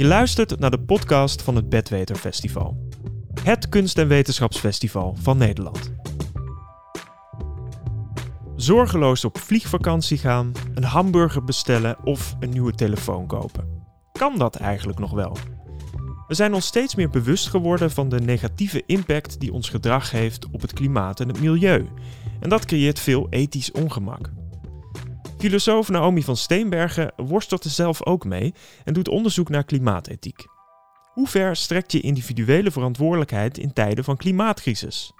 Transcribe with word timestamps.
Je 0.00 0.06
luistert 0.06 0.58
naar 0.58 0.70
de 0.70 0.80
podcast 0.80 1.42
van 1.42 1.56
het 1.56 1.68
Bedweter 1.68 2.16
Festival. 2.16 2.88
Het 3.42 3.68
kunst- 3.68 3.98
en 3.98 4.08
wetenschapsfestival 4.08 5.16
van 5.20 5.38
Nederland. 5.38 5.92
Zorgeloos 8.56 9.24
op 9.24 9.38
vliegvakantie 9.38 10.18
gaan, 10.18 10.52
een 10.74 10.84
hamburger 10.84 11.44
bestellen 11.44 12.04
of 12.04 12.36
een 12.38 12.50
nieuwe 12.50 12.72
telefoon 12.72 13.26
kopen. 13.26 13.84
Kan 14.12 14.38
dat 14.38 14.56
eigenlijk 14.56 14.98
nog 14.98 15.10
wel? 15.10 15.36
We 16.28 16.34
zijn 16.34 16.54
ons 16.54 16.66
steeds 16.66 16.94
meer 16.94 17.10
bewust 17.10 17.48
geworden 17.48 17.90
van 17.90 18.08
de 18.08 18.20
negatieve 18.20 18.82
impact 18.86 19.40
die 19.40 19.52
ons 19.52 19.68
gedrag 19.68 20.10
heeft 20.10 20.50
op 20.50 20.60
het 20.60 20.72
klimaat 20.72 21.20
en 21.20 21.28
het 21.28 21.40
milieu. 21.40 21.86
En 22.40 22.48
dat 22.48 22.64
creëert 22.64 23.00
veel 23.00 23.26
ethisch 23.30 23.72
ongemak. 23.72 24.30
Filosoof 25.40 25.88
Naomi 25.88 26.22
van 26.22 26.36
Steenbergen 26.36 27.12
worstelt 27.16 27.64
er 27.64 27.70
zelf 27.70 28.06
ook 28.06 28.24
mee 28.24 28.54
en 28.84 28.92
doet 28.92 29.08
onderzoek 29.08 29.48
naar 29.48 29.64
klimaatethiek. 29.64 30.44
Hoe 31.12 31.28
ver 31.28 31.56
strekt 31.56 31.92
je 31.92 32.00
individuele 32.00 32.70
verantwoordelijkheid 32.70 33.58
in 33.58 33.72
tijden 33.72 34.04
van 34.04 34.16
klimaatcrisis? 34.16 35.12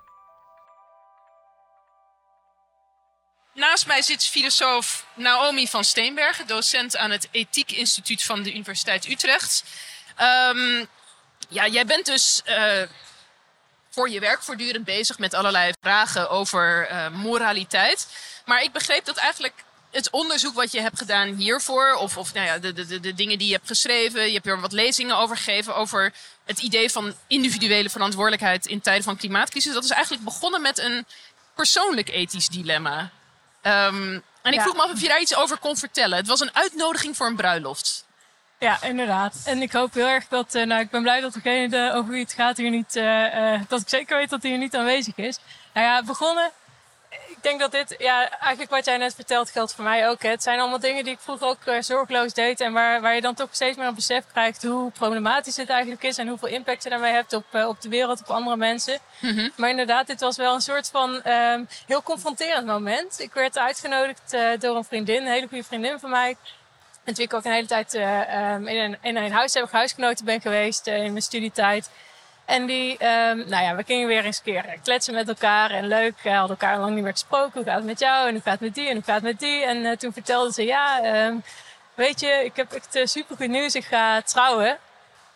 Naast 3.55 3.87
mij 3.87 4.03
zit 4.03 4.25
filosoof 4.25 5.07
Naomi 5.15 5.69
van 5.69 5.85
Steenbergen, 5.85 6.47
docent 6.47 6.97
aan 6.97 7.11
het 7.11 7.29
Ethiek 7.31 7.73
Instituut 7.73 8.23
van 8.23 8.43
de 8.43 8.53
Universiteit 8.53 9.09
Utrecht. 9.09 9.65
Um, 10.51 10.87
ja, 11.49 11.67
jij 11.67 11.87
bent 11.87 12.07
dus 12.07 12.43
uh, 12.47 12.83
voor 13.91 14.11
je 14.11 14.21
werk 14.21 14.43
voortdurend 14.43 14.85
bezig 14.85 15.19
met 15.19 15.35
allerlei 15.35 15.73
vragen 15.81 16.31
over 16.31 16.91
uh, 16.91 17.09
moraliteit. 17.09 18.09
Maar 18.45 18.63
ik 18.63 18.73
begreep 18.73 19.05
dat 19.05 19.17
eigenlijk 19.17 19.65
het 19.91 20.11
onderzoek 20.11 20.55
wat 20.55 20.73
je 20.73 20.81
hebt 20.81 20.99
gedaan 20.99 21.35
hiervoor, 21.35 21.95
of, 21.95 22.17
of 22.17 22.35
nou 22.35 22.47
ja, 22.47 22.59
de, 22.59 22.73
de, 22.73 23.01
de 23.01 23.15
dingen 23.15 23.39
die 23.39 23.47
je 23.47 23.55
hebt 23.55 23.67
geschreven, 23.67 24.27
je 24.27 24.33
hebt 24.33 24.47
er 24.47 24.61
wat 24.61 24.73
lezingen 24.73 25.17
over 25.17 25.37
gegeven, 25.37 25.77
over 25.77 26.13
het 26.45 26.59
idee 26.59 26.91
van 26.91 27.15
individuele 27.27 27.91
verantwoordelijkheid 27.91 28.67
in 28.67 28.81
tijden 28.81 29.05
van 29.05 29.17
klimaatcrisis. 29.17 29.73
Dat 29.75 29.85
is 29.85 29.91
eigenlijk 29.91 30.25
begonnen 30.25 30.63
met 30.63 30.79
een 30.79 31.07
persoonlijk 31.55 32.09
ethisch 32.09 32.49
dilemma. 32.49 33.11
Um, 33.63 34.23
en 34.43 34.53
ik 34.53 34.55
Ja. 34.55 34.63
vroeg 34.63 34.77
me 34.77 34.83
af 34.83 34.91
of 34.93 35.01
je 35.01 35.09
daar 35.09 35.21
iets 35.21 35.35
over 35.35 35.59
kon 35.59 35.77
vertellen. 35.77 36.17
Het 36.19 36.27
was 36.27 36.41
een 36.41 36.55
uitnodiging 36.55 37.17
voor 37.17 37.27
een 37.27 37.37
bruiloft. 37.37 38.05
Ja, 38.59 38.83
inderdaad. 38.83 39.37
En 39.45 39.63
ik 39.63 39.73
hoop 39.73 39.95
heel 39.95 40.07
erg 40.07 40.29
dat, 40.29 40.55
eh, 40.55 40.67
nou, 40.67 40.81
ik 40.81 40.91
ben 40.91 41.03
blij 41.03 41.21
dat 41.21 41.33
degene 41.33 41.69
de, 41.69 41.93
over 41.95 42.11
wie 42.11 42.23
het 42.23 42.33
gaat 42.33 42.57
hier 42.57 42.71
niet, 42.71 42.97
eh, 42.97 43.55
eh, 43.55 43.61
dat 43.69 43.81
ik 43.81 43.89
zeker 43.89 44.17
weet 44.17 44.31
dat 44.31 44.43
hij 44.43 44.51
hier 44.51 44.61
niet 44.61 44.77
aanwezig 44.77 45.17
is. 45.17 45.39
Nou 45.75 45.87
ja, 45.87 46.03
begonnen. 46.03 46.51
Ik 47.41 47.47
denk 47.47 47.61
dat 47.61 47.73
dit, 47.73 47.95
ja, 47.99 48.31
eigenlijk 48.31 48.71
wat 48.71 48.85
jij 48.85 48.97
net 48.97 49.15
vertelt 49.15 49.51
geldt 49.51 49.75
voor 49.75 49.85
mij 49.85 50.09
ook. 50.09 50.23
Hè. 50.23 50.29
Het 50.29 50.43
zijn 50.43 50.61
allemaal 50.61 50.81
dingen 50.81 51.05
die 51.05 51.13
ik 51.13 51.19
vroeger 51.21 51.47
ook 51.47 51.65
eh, 51.65 51.81
zorgeloos 51.81 52.33
deed. 52.35 52.61
En 52.61 52.73
waar, 52.73 53.01
waar 53.01 53.15
je 53.15 53.21
dan 53.21 53.35
toch 53.35 53.49
steeds 53.51 53.77
meer 53.77 53.87
een 53.87 53.95
besef 53.95 54.25
krijgt 54.33 54.63
hoe 54.63 54.91
problematisch 54.91 55.57
het 55.57 55.69
eigenlijk 55.69 56.03
is. 56.03 56.19
En 56.19 56.29
hoeveel 56.29 56.49
impact 56.49 56.83
je 56.83 56.91
daarmee 56.91 57.13
hebt 57.13 57.33
op, 57.33 57.45
eh, 57.51 57.69
op 57.69 57.81
de 57.81 57.89
wereld, 57.89 58.21
op 58.21 58.31
andere 58.31 58.57
mensen. 58.57 58.99
Maar 59.57 59.71
inderdaad, 59.71 60.07
dit 60.07 60.21
was 60.21 60.37
wel 60.37 60.55
een 60.55 60.61
soort 60.61 60.89
van 60.91 61.23
ehm, 61.23 61.65
heel 61.87 62.03
confronterend 62.03 62.67
moment. 62.67 63.21
Ik 63.21 63.33
werd 63.33 63.59
uitgenodigd 63.59 64.33
eh, 64.33 64.49
door 64.59 64.77
een 64.77 64.85
vriendin, 64.85 65.23
een 65.23 65.33
hele 65.33 65.49
goede 65.49 65.65
vriendin 65.65 65.99
van 65.99 66.11
mij. 66.11 66.37
Met 67.05 67.17
wie 67.17 67.27
ik 67.27 67.35
ook 67.35 67.45
een 67.45 67.53
hele 67.53 67.67
tijd 67.67 67.95
eh, 67.95 68.35
ehm, 68.35 68.67
in, 68.67 68.77
een, 68.77 68.99
in 69.03 69.17
een 69.17 69.33
huis 69.33 69.55
heb 69.55 69.65
ik 69.65 69.71
huisgenoten 69.71 70.25
ben 70.25 70.41
geweest 70.41 70.87
in 70.87 71.11
mijn 71.11 71.23
studietijd. 71.23 71.91
En 72.51 72.67
die, 72.67 72.99
ehm, 72.99 73.37
nou 73.37 73.63
ja, 73.65 73.77
we 73.77 73.83
gingen 73.87 74.07
weer 74.07 74.25
eens 74.25 74.37
een 74.37 74.53
keer 74.53 74.65
kletsen 74.83 75.15
met 75.15 75.29
elkaar 75.29 75.71
en 75.71 75.87
leuk. 75.87 76.15
We 76.23 76.31
hadden 76.31 76.57
elkaar 76.59 76.79
lang 76.79 76.95
niet 76.95 77.03
meer 77.03 77.13
gesproken. 77.13 77.51
Hoe 77.53 77.65
gaat 77.65 77.77
het 77.77 77.85
met 77.85 77.99
jou? 77.99 78.27
En 78.29 78.33
hoe 78.33 78.43
gaat 78.43 78.53
het 78.53 78.61
met 78.61 78.75
die? 78.75 78.89
En 78.89 78.95
hoe 78.95 79.05
gaat 79.05 79.15
het 79.15 79.25
met 79.25 79.39
die? 79.39 79.65
En 79.65 79.85
eh, 79.85 79.97
toen 79.97 80.13
vertelde 80.13 80.53
ze, 80.53 80.65
ja, 80.65 81.03
ehm, 81.03 81.35
weet 81.95 82.21
je, 82.21 82.45
ik 82.45 82.57
heb 82.57 82.73
echt 82.73 82.97
uh, 82.97 83.07
super 83.07 83.37
goed 83.37 83.49
nieuws. 83.49 83.75
Ik 83.75 83.85
ga 83.85 84.23
trouwen. 84.23 84.79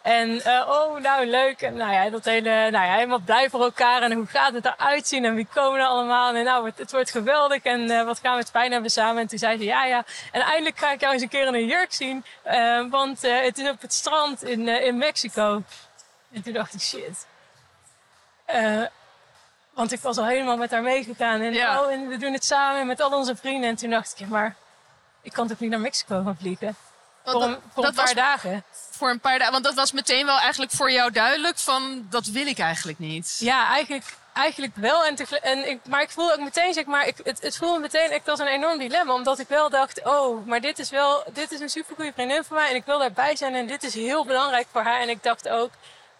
En 0.02 0.40
eh, 0.44 0.68
oh, 0.68 1.00
nou 1.00 1.26
leuk. 1.26 1.62
En 1.62 1.76
nou 1.76 1.92
ja, 1.92 2.10
dat 2.10 2.24
hele, 2.24 2.50
nou 2.50 2.84
ja, 2.86 2.94
helemaal 2.94 3.18
blij 3.18 3.50
voor 3.50 3.62
elkaar. 3.62 4.02
En 4.02 4.12
hoe 4.12 4.26
gaat 4.26 4.52
het 4.54 4.64
eruit 4.64 5.06
zien? 5.08 5.24
En 5.24 5.34
wie 5.34 5.46
komen 5.54 5.80
er 5.80 5.86
allemaal? 5.86 6.34
En 6.34 6.44
nou, 6.44 6.70
het, 6.76 6.92
wordt 6.92 7.10
geweldig. 7.10 7.62
En 7.62 7.90
eh, 7.90 8.04
wat 8.04 8.18
gaan 8.18 8.32
we 8.32 8.40
het 8.40 8.50
fijn 8.50 8.72
hebben 8.72 8.90
samen? 8.90 9.22
En 9.22 9.28
toen 9.28 9.38
zei 9.38 9.58
ze, 9.58 9.64
ja, 9.64 9.84
ja. 9.84 10.04
En 10.32 10.40
eindelijk 10.40 10.78
ga 10.78 10.92
ik 10.92 11.00
jou 11.00 11.12
eens 11.12 11.22
een 11.22 11.28
keer 11.28 11.46
in 11.46 11.54
een 11.54 11.66
jurk 11.66 11.92
zien. 11.92 12.24
eh, 12.42 12.84
want 12.90 13.24
eh, 13.24 13.40
het 13.42 13.58
is 13.58 13.70
op 13.70 13.80
het 13.80 13.92
strand 13.92 14.42
in, 14.42 14.68
eh, 14.68 14.86
in 14.86 14.96
Mexico. 14.98 15.62
En 16.34 16.42
toen 16.42 16.52
dacht 16.52 16.74
ik, 16.74 16.80
shit. 16.80 17.26
Eh, 18.44 18.82
want 19.70 19.92
ik 19.92 20.00
was 20.00 20.16
al 20.18 20.26
helemaal 20.26 20.56
met 20.56 20.70
haar 20.70 20.82
meegegaan. 20.82 21.40
En, 21.40 21.52
Ja. 21.52 21.82
oh, 21.82 21.92
en 21.92 22.08
we 22.08 22.16
doen 22.16 22.32
het 22.32 22.44
samen 22.44 22.86
met 22.86 23.00
al 23.00 23.10
onze 23.12 23.36
vrienden. 23.36 23.68
En 23.70 23.76
toen 23.76 23.90
dacht 23.90 24.20
ik, 24.20 24.28
maar 24.28 24.54
ik 25.22 25.32
kan 25.32 25.48
toch 25.48 25.58
niet 25.58 25.70
naar 25.70 25.80
Mexico 25.80 26.22
gaan 26.24 26.36
vliegen? 26.40 26.76
Want 27.24 27.36
Voor 27.42 27.46
een, 27.52 27.58
voor 27.72 27.82
dat 27.82 27.90
een 27.90 27.96
paar 27.96 28.04
was 28.04 28.14
dagen. 28.14 28.64
voor 28.90 29.10
een 29.10 29.20
paar 29.20 29.38
dagen. 29.38 29.52
Want 29.52 29.64
dat 29.64 29.74
was 29.74 29.92
meteen 29.92 30.26
wel 30.26 30.38
eigenlijk 30.38 30.72
voor 30.72 30.90
jou 30.90 31.10
duidelijk 31.10 31.58
van 31.58 32.06
dat 32.10 32.26
wil 32.26 32.46
ik 32.46 32.58
eigenlijk 32.58 32.98
niet. 32.98 33.36
Ja, 33.38 33.68
eigenlijk, 33.68 34.04
eigenlijk 34.32 34.76
wel. 34.76 35.04
En 35.04 35.16
en 35.42 35.68
ik, 35.68 35.80
maar 35.86 36.02
ik 36.02 36.10
voelde 36.10 36.32
ook 36.32 36.40
meteen, 36.40 36.72
zeg 36.74 36.84
maar, 36.84 37.06
ik, 37.06 37.16
het, 37.24 37.42
het 37.42 37.56
voelde 37.56 37.78
meteen 37.80 38.10
echt 38.10 38.28
als 38.28 38.38
een 38.38 38.46
enorm 38.46 38.78
dilemma. 38.78 39.12
Omdat 39.12 39.38
ik 39.38 39.48
wel 39.48 39.70
dacht, 39.70 40.04
oh, 40.04 40.46
maar 40.46 40.60
dit 40.60 40.78
is 40.78 40.90
wel, 40.90 41.24
dit 41.32 41.52
is 41.52 41.60
een 41.60 41.68
supergoeie 41.70 42.12
vriendin 42.12 42.44
van 42.44 42.56
mij. 42.56 42.68
En 42.70 42.74
ik 42.74 42.84
wil 42.84 42.98
daarbij 42.98 43.36
zijn 43.36 43.54
en 43.54 43.66
dit 43.66 43.82
is 43.82 43.94
heel 43.94 44.24
belangrijk 44.24 44.66
voor 44.72 44.82
haar. 44.82 45.00
En 45.00 45.08
ik 45.08 45.22
dacht 45.22 45.48
ook, 45.48 45.70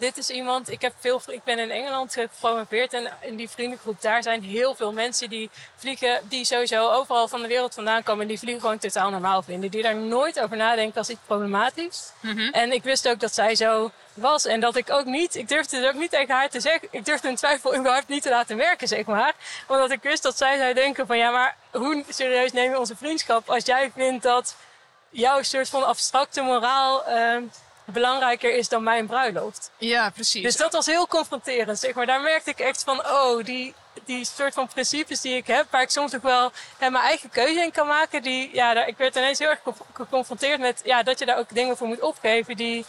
dit 0.05 0.19
is 0.19 0.31
iemand, 0.31 0.71
ik, 0.71 0.81
heb 0.83 0.95
veel, 0.99 1.23
ik 1.27 1.45
ben 1.45 1.59
in 1.59 1.71
Engeland 1.71 2.13
gepromoveerd. 2.13 2.93
En 2.93 3.13
in 3.21 3.37
die 3.37 3.49
vriendengroep, 3.49 4.01
daar 4.01 4.23
zijn 4.23 4.43
heel 4.43 4.75
veel 4.75 4.93
mensen 4.93 5.29
die 5.29 5.51
vliegen, 5.77 6.21
die 6.29 6.45
sowieso 6.45 6.91
overal 6.91 7.29
van 7.29 7.43
de 7.43 7.49
wereld 7.49 7.75
vandaan 7.75 8.03
komen. 8.03 8.23
En 8.23 8.29
die 8.29 8.39
vliegen 8.39 8.61
gewoon 8.61 8.79
totaal 8.79 9.11
normaal 9.11 9.43
vinden. 9.43 9.71
Die 9.71 9.83
daar 9.83 9.97
nooit 9.97 10.41
over 10.41 10.57
nadenken 10.57 10.99
als 10.99 11.09
iets 11.09 11.21
problematisch. 11.27 12.13
En 12.53 12.73
ik 12.73 12.83
wist 12.83 13.09
ook 13.09 13.21
dat 13.21 13.35
zij 13.35 13.55
zo 13.55 13.91
was. 14.15 14.45
En 14.45 14.61
dat 14.61 14.77
ik 14.77 14.91
ook 14.91 15.05
niet, 15.05 15.35
ik 15.35 15.49
durfde 15.49 15.77
het 15.77 15.87
ook 15.87 16.01
niet 16.01 16.11
tegen 16.11 16.35
haar 16.35 16.51
te 16.51 16.61
zeggen. 16.61 16.89
Ik 16.91 17.05
durfde 17.05 17.29
een 17.29 17.37
twijfel 17.37 17.77
überhaupt 17.77 18.09
niet 18.09 18.23
te 18.23 18.31
laten 18.31 18.57
werken, 18.57 18.89
zeg 18.89 19.05
maar. 19.05 19.35
Omdat 19.69 19.91
ik 19.91 20.03
wist 20.03 20.23
dat 20.23 20.37
zij 20.37 20.59
zou 20.59 20.75
denken 20.75 21.07
van 21.07 21.19
ja, 21.19 21.31
maar 21.31 21.57
hoe 21.71 22.05
serieus 22.09 22.53
neem 22.53 22.71
je 22.71 22.79
onze 22.79 22.97
vriendschap 22.97 23.51
als 23.51 23.65
jij 23.65 23.91
vindt 23.95 24.23
dat 24.23 24.57
jouw 25.11 25.43
soort 25.43 25.69
van 25.69 25.87
abstracte 25.87 26.43
moraal 26.43 27.05
ehm, 27.05 27.43
belangrijker 27.85 28.57
is 28.57 28.69
dan 28.69 28.83
mijn 28.83 29.07
bruiloft. 29.07 29.71
Ja, 29.79 30.11
precies. 30.11 30.43
Dus 30.43 30.57
dat 30.57 30.73
was 30.73 30.87
heel 30.87 31.07
confronterend, 31.07 31.79
zeg 31.79 31.95
maar. 31.95 32.07
Daar 32.07 32.21
merkte 32.21 32.51
ik 32.51 32.61
echt 32.61 32.85
van, 32.85 33.07
oh, 33.07 33.45
die, 33.45 33.75
die 34.05 34.25
soort 34.25 34.55
van 34.55 34.69
principes 34.69 35.21
die 35.21 35.37
ik 35.37 35.47
heb, 35.47 35.67
waar 35.71 35.83
ik 35.83 35.91
soms 35.91 36.15
ook 36.15 36.23
wel 36.23 36.53
hè, 36.79 36.91
mijn 36.91 37.05
eigen 37.05 37.31
keuze 37.31 37.61
in 37.61 37.73
kan 37.73 37.87
maken, 37.87 38.23
die, 38.23 38.51
ja, 38.53 38.75
daar, 38.75 38.89
ik 38.89 38.97
werd 38.97 39.17
ineens 39.17 39.39
heel 39.39 39.49
erg 39.49 39.59
geconf- 39.59 39.89
geconfronteerd 39.93 40.61
met, 40.61 40.81
ja, 40.85 41.03
dat 41.03 41.19
je 41.19 41.27
daar 41.27 41.39
ook 41.39 41.55
dingen 41.55 41.77
voor 41.77 41.87
moet 41.87 42.01
opgeven 42.01 42.57
die, 42.57 42.85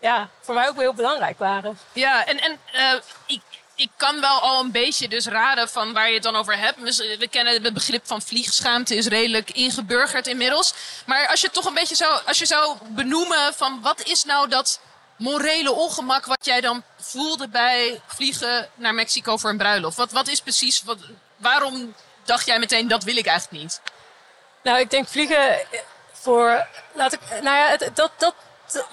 ja, 0.00 0.28
voor 0.40 0.54
mij 0.54 0.68
ook 0.68 0.74
wel 0.74 0.82
heel 0.84 0.94
belangrijk 0.94 1.38
waren. 1.38 1.78
Ja, 1.92 2.26
en, 2.26 2.40
en 2.40 2.58
eh, 2.72 3.00
ik, 3.26 3.40
ik 3.76 3.90
kan 3.96 4.20
wel 4.20 4.40
al 4.40 4.60
een 4.60 4.70
beetje 4.70 5.08
dus 5.08 5.26
raden 5.26 5.68
van 5.68 5.92
waar 5.92 6.08
je 6.08 6.14
het 6.14 6.22
dan 6.22 6.36
over 6.36 6.58
hebt. 6.58 6.96
We, 7.18 7.28
kennen 7.30 7.62
het 7.62 7.74
begrip 7.74 8.06
van 8.06 8.22
vliegschaamte, 8.22 8.94
is 8.96 9.06
redelijk 9.06 9.50
ingeburgerd 9.50 10.26
inmiddels. 10.26 10.74
Maar 11.06 11.28
als 11.28 11.40
je 11.40 11.50
toch 11.50 11.64
een 11.64 11.74
beetje 11.74 11.94
zou, 11.94 12.20
als 12.26 12.38
je 12.38 12.46
zou 12.46 12.76
benoemen 12.88 13.54
van 13.54 13.80
wat 13.82 14.02
is 14.02 14.24
nou 14.24 14.48
dat 14.48 14.80
morele 15.16 15.72
ongemak 15.72 16.26
wat 16.26 16.44
jij 16.44 16.60
dan 16.60 16.82
voelde 17.00 17.48
bij 17.48 18.00
vliegen 18.06 18.68
naar 18.74 18.94
Mexico 18.94 19.36
voor 19.36 19.50
een 19.50 19.56
bruiloft? 19.56 19.96
Wat, 19.96 20.12
wat 20.12 20.28
is 20.28 20.40
precies, 20.40 20.82
wat, 20.82 20.98
waarom 21.36 21.94
dacht 22.24 22.46
jij 22.46 22.58
meteen 22.58 22.88
dat 22.88 23.04
wil 23.04 23.16
ik 23.16 23.26
eigenlijk 23.26 23.62
niet? 23.62 23.80
Nou, 24.62 24.78
ik 24.78 24.90
denk 24.90 25.08
vliegen 25.08 25.58
voor. 26.12 26.66
Laat 26.92 27.12
ik. 27.12 27.20
Nou 27.42 27.56
ja, 27.56 27.76
dat, 27.76 28.10
dat, 28.16 28.34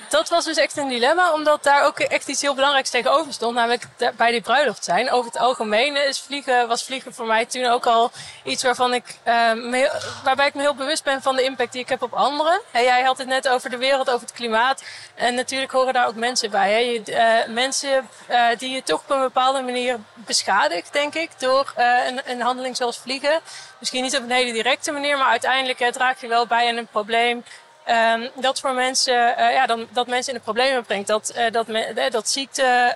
dat 0.10 0.30
was 0.30 0.46
dus 0.46 0.58
echt 0.58 0.78
een 0.78 0.88
dilemma, 0.88 1.34
omdat 1.34 1.64
daar 1.64 1.86
ook 1.86 2.00
echt 2.00 2.28
iets 2.28 2.42
heel 2.42 2.56
belangrijks 2.56 2.90
tegenover 2.90 3.34
stond. 3.34 3.56
Namelijk 3.56 3.84
bij 4.18 4.32
die 4.32 4.42
bruiloft 4.42 4.84
zijn. 4.84 5.12
Over 5.12 5.32
het 5.32 5.42
algemeen 5.42 6.08
is 6.08 6.20
vliegen, 6.20 6.68
was 6.68 6.84
vliegen 6.84 7.14
voor 7.14 7.26
mij 7.26 7.46
toen 7.46 7.66
ook 7.66 7.86
al 7.86 8.12
iets 8.44 8.64
waarvan 8.64 8.94
ik, 8.94 9.04
eh, 9.24 9.52
heel- 9.72 9.92
waarbij 10.24 10.48
ik 10.48 10.54
me 10.54 10.62
heel 10.62 10.76
bewust 10.76 11.04
ben 11.04 11.22
van 11.22 11.36
de 11.36 11.44
impact 11.44 11.72
die 11.72 11.82
ik 11.82 11.90
heb 11.90 12.02
op 12.02 12.14
anderen. 12.14 12.62
Jij 12.74 13.02
had 13.04 13.18
het 13.18 13.28
net 13.28 13.48
over 13.48 13.70
de 13.70 13.78
wereld, 13.78 14.10
over 14.10 14.22
het 14.28 14.36
klimaat. 14.36 14.84
En 15.16 15.36
natuurlijk 15.36 15.72
horen 15.72 15.94
daar 15.94 16.08
ook 16.08 16.16
mensen 16.16 16.52
bij. 16.52 16.72
Hè. 16.72 16.78
Je, 16.78 17.04
eh, 17.04 17.54
mensen 17.54 18.10
eh, 18.28 18.46
die 18.58 18.70
je 18.70 18.84
toch 18.84 19.00
op 19.00 19.10
een 19.10 19.20
bepaalde 19.22 19.62
manier 19.62 20.00
beschadigt, 20.16 20.94
denk 20.94 21.14
ik, 21.16 21.30
door 21.38 21.74
eh, 21.76 22.06
een, 22.08 22.22
een 22.26 22.42
handeling 22.42 22.78
zoals 22.78 22.98
vliegen. 22.98 23.40
Misschien 23.80 24.04
niet 24.04 24.18
op 24.18 24.24
een 24.24 24.32
hele 24.32 24.54
directe 24.54 24.92
manier, 24.92 25.18
maar 25.18 25.30
uiteindelijk 25.30 25.92
draag 25.92 26.22
je 26.22 26.28
wel 26.28 26.48
bij 26.48 26.68
aan 26.70 26.78
een 26.78 26.88
probleem. 26.88 27.44
Ehm, 27.86 28.28
dat 28.36 28.60
voor 28.60 28.74
mensen, 28.74 29.38
eh, 29.38 29.54
ja, 29.54 29.66
dan, 29.66 29.88
dat 29.92 30.08
mensen 30.08 30.34
in 30.34 30.38
de 30.38 30.44
problemen 30.44 30.84
brengt. 30.86 31.08
Dat, 31.08 31.30
eh, 31.30 31.52
dat, 31.52 31.68
me- 31.68 31.80
eh, 31.84 32.12
dat 32.12 32.30
ziekte, 32.30 32.96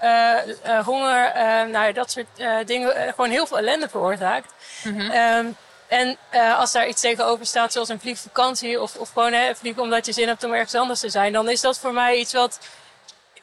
honger, 0.86 1.31
nou, 1.69 1.94
dat 1.94 2.12
soort 2.12 2.28
dingen 2.68 2.94
gewoon 3.13 3.30
heel 3.30 3.48
veel 3.48 3.57
ellende 3.57 3.89
veroorzaakt. 3.89 4.51
Ehm, 5.12 5.45
en 5.88 6.18
als 6.57 6.72
daar 6.72 6.88
iets 6.88 7.01
tegenover 7.01 7.45
staat, 7.45 7.72
zoals 7.74 7.89
een 7.89 8.00
vliegvakantie 8.00 8.81
of, 8.81 8.95
of 8.95 9.10
gewoon 9.13 9.34
hè, 9.34 9.56
vliegen 9.56 9.81
omdat 9.81 10.06
je 10.06 10.12
zin 10.12 10.28
hebt 10.28 10.44
om 10.44 10.54
ergens 10.54 10.75
anders 10.75 11.00
te 11.00 11.10
zijn, 11.10 11.33
dan 11.33 11.50
is 11.50 11.62
dat 11.62 11.80
voor 11.80 11.94
mij 11.94 12.16
iets 12.18 12.33
wat, 12.33 12.60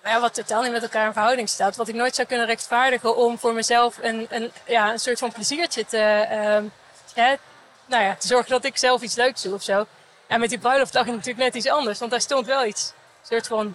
ja, 0.05 0.21
wat 0.21 0.35
totaal 0.35 0.63
niet 0.63 0.73
met 0.73 0.83
elkaar 0.83 1.07
in 1.07 1.13
verhouding 1.13 1.49
staat. 1.49 1.77
Wat 1.77 1.89
ik 1.89 1.95
nooit 1.95 2.15
zou 2.15 2.27
kunnen 2.29 2.47
rechtvaardigen 2.47 3.17
om 3.17 3.39
voor 3.39 3.53
mezelf 3.53 3.97
een, 4.01 4.27
een, 4.31 4.53
ja, 4.67 4.91
een 4.93 4.99
soort 4.99 5.19
van 5.19 5.33
pleziertje 5.33 5.87
te, 5.87 5.99
ehm, 6.31 6.65
hè, 7.15 7.35
nou 7.87 8.03
ja, 8.05 8.15
te 8.19 8.27
zorgen 8.27 8.51
dat 8.51 8.65
ik 8.65 8.77
zelf 8.77 9.03
iets 9.03 9.15
leuks 9.15 9.43
doe 9.43 9.55
of 9.55 9.63
zo. 9.63 9.87
En 10.27 10.41
met 10.41 10.49
die 10.49 10.59
bruiloft 10.59 10.93
dacht 10.93 11.07
ik 11.07 11.13
natuurlijk 11.13 11.45
net 11.45 11.55
iets 11.55 11.69
anders, 11.69 11.99
want 11.99 12.11
daar 12.11 12.21
stond 12.21 12.47
wel 12.47 12.65
iets. 12.65 12.93
Soort 13.29 13.47
van 13.47 13.75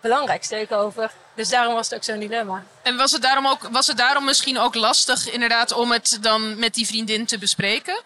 belangrijk 0.00 0.44
steek 0.44 0.72
over. 0.72 1.10
Dus 1.34 1.48
daarom 1.48 1.74
was 1.74 1.88
het 1.88 1.94
ook 1.98 2.04
zo'n 2.04 2.18
dilemma. 2.18 2.62
En 2.82 2.96
was 2.96 3.12
het, 3.12 3.22
daarom 3.22 3.46
ook, 3.46 3.68
was 3.70 3.86
het 3.86 3.96
daarom 3.96 4.24
misschien 4.24 4.58
ook 4.58 4.74
lastig 4.74 5.30
inderdaad 5.30 5.72
om 5.72 5.92
het 5.92 6.18
dan 6.20 6.58
met 6.58 6.74
die 6.74 6.86
vriendin 6.86 7.26
te 7.26 7.38
bespreken? 7.38 8.00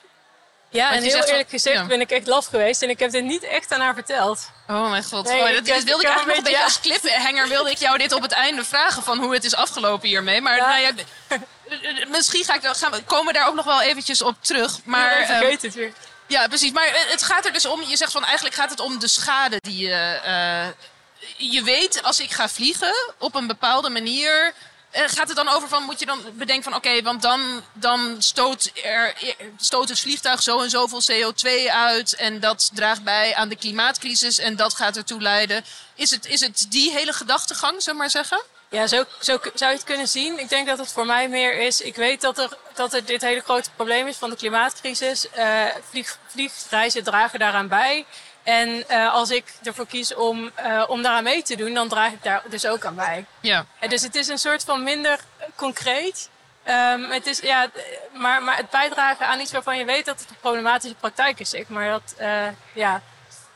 Ja, 0.69 0.91
Want 0.91 0.97
en 1.03 1.09
heel 1.09 1.19
van- 1.19 1.29
eerlijk 1.29 1.49
gezegd 1.51 1.77
ja. 1.77 1.87
ben 1.87 2.01
ik 2.01 2.11
echt 2.11 2.27
laf 2.27 2.47
geweest. 2.47 2.83
En 2.83 2.89
ik 2.91 2.99
heb 2.99 3.11
dit 3.11 3.25
niet 3.25 3.43
echt 3.43 3.73
aan 3.73 3.81
haar 3.81 3.95
verteld. 3.95 4.51
Oh 4.69 4.91
mijn 4.91 5.05
god. 5.05 5.25
Nee, 5.29 5.41
Oh, 5.41 5.47
dat, 5.55 5.65
wilde 5.65 5.81
ik 5.81 5.87
eigenlijk 5.87 6.27
nog 6.27 6.37
een 6.37 6.43
beetje 6.43 6.63
als 6.65 6.81
cliffhanger 6.81 7.49
wilde 7.49 7.71
ik 7.71 7.77
jou 7.79 7.99
dit 7.99 8.13
op 8.13 8.23
het 8.23 8.33
einde 8.33 8.65
vragen 8.65 9.03
van 9.03 9.19
hoe 9.19 9.35
het 9.35 9.45
is 9.45 9.55
afgelopen 9.55 10.09
hiermee. 10.09 10.41
Maar 10.41 10.57
Ja. 10.57 10.69
nou 10.69 10.81
ja, 10.81 10.93
misschien 12.17 12.45
ga 12.45 12.55
ik, 12.55 12.61
gaan 12.65 12.91
we, 12.93 13.03
komen 13.03 13.27
we 13.27 13.39
daar 13.39 13.49
ook 13.49 13.55
nog 13.55 13.65
wel 13.65 13.81
eventjes 13.83 14.23
op 14.23 14.35
terug. 14.41 14.79
Maar, 14.85 15.21
ik 15.21 15.29
ehm, 15.29 15.39
vergeet 15.39 15.63
het 15.63 15.75
weer. 15.75 15.93
Ja, 16.33 16.47
precies. 16.49 16.73
Maar 16.73 16.89
het 17.11 17.23
gaat 17.23 17.45
er 17.45 17.53
dus 17.53 17.67
om, 17.67 17.83
je 17.83 17.97
zegt 17.97 18.13
van 18.13 18.25
eigenlijk 18.25 18.55
gaat 18.55 18.71
het 18.71 18.81
om 18.81 18.99
de 18.99 19.09
schade 19.09 19.57
die 19.61 19.79
je. 19.89 20.21
eh, 20.25 20.67
je 21.37 21.63
weet 21.63 22.03
als 22.03 22.21
ik 22.21 22.31
ga 22.31 22.49
vliegen 22.49 22.95
op 23.19 23.35
een 23.35 23.47
bepaalde 23.47 23.91
manier. 23.91 24.53
eh, 24.91 25.03
gaat 25.07 25.29
het 25.29 25.37
dan 25.37 25.49
over 25.49 25.69
van, 25.69 25.83
moet 25.83 25.99
je 26.01 26.07
dan 26.07 26.23
bedenken 26.33 26.65
van 26.65 26.75
oké, 26.75 27.03
want 27.03 27.23
dan, 27.23 27.63
dan 27.73 28.17
stoot, 28.23 28.71
er, 28.83 29.15
stoot 29.57 29.89
het 29.89 30.01
vliegtuig 30.01 30.43
zo 30.43 30.61
en 30.61 30.71
zoveel 30.71 31.03
CO2 31.03 31.71
uit. 31.71 32.15
En 32.15 32.41
dat 32.41 32.71
draagt 32.75 33.03
bij 33.03 33.35
aan 33.35 33.49
de 33.49 33.57
klimaatcrisis 33.57 34.39
en 34.39 34.57
dat 34.57 34.75
gaat 34.75 34.97
ertoe 34.97 35.21
leiden. 35.23 35.65
Is 35.95 36.11
het, 36.11 36.27
is 36.27 36.41
het 36.41 36.67
die 36.69 36.91
hele 36.93 37.13
gedachtegang, 37.13 37.83
zullen 37.83 37.99
maar 37.99 38.11
zeggen? 38.11 38.43
Ja, 38.73 38.87
zo, 38.87 39.05
zo 39.19 39.39
zou 39.55 39.71
je 39.71 39.77
het 39.77 39.85
kunnen 39.85 40.09
zien. 40.09 40.39
Ik 40.39 40.49
denk 40.49 40.67
dat 40.67 40.79
het 40.79 40.93
voor 40.93 41.07
mij 41.07 41.29
meer 41.29 41.59
is. 41.59 41.81
Ik 41.81 41.97
weet 41.97 42.21
dat 42.21 42.39
er, 42.39 42.57
dat 42.75 42.95
er 42.95 43.05
dit 43.05 43.21
hele 43.21 43.41
grote 43.41 43.71
probleem 43.77 44.07
is 44.07 44.17
van 44.17 44.31
de 44.31 44.37
klimaatcrisis. 44.37 45.31
Eh 45.31 45.65
vlieg, 45.91 46.19
vliegreizen 46.27 47.05
dragen 47.05 47.39
daaraan 47.39 47.69
bij. 47.69 48.05
En 48.43 48.89
eh, 48.89 49.13
als 49.13 49.31
ik 49.31 49.45
ervoor 49.63 49.87
kies 49.87 50.15
om, 50.15 50.51
eh, 50.55 50.85
om 50.87 51.03
daaraan 51.03 51.25
mee 51.25 51.43
te 51.43 51.57
doen, 51.57 51.75
dan 51.75 51.89
draag 51.89 52.13
ik 52.13 52.23
daar 52.23 52.43
dus 52.49 52.67
ook 52.67 52.85
aan 52.85 52.95
bij. 52.95 53.25
Ja. 53.41 53.67
En 53.79 53.89
dus 53.89 54.03
het 54.03 54.15
is 54.15 54.29
een 54.29 54.39
soort 54.39 54.65
van 54.65 54.83
minder 54.83 55.19
concreet. 55.55 56.29
Ehm, 56.63 57.03
het 57.03 57.27
is, 57.27 57.39
ja, 57.39 57.71
maar, 58.13 58.43
maar 58.43 58.57
het 58.57 58.71
bijdragen 58.71 59.27
aan 59.27 59.41
iets 59.41 59.53
waarvan 59.53 59.79
je 59.79 59.85
weet 59.85 60.05
dat 60.05 60.21
het 60.21 60.31
een 60.31 60.37
problematische 60.41 60.97
praktijk 60.97 61.41
is. 61.41 61.51
Zeg 61.51 61.69
maar 61.69 61.91
dat, 61.91 62.15
ja, 62.73 63.03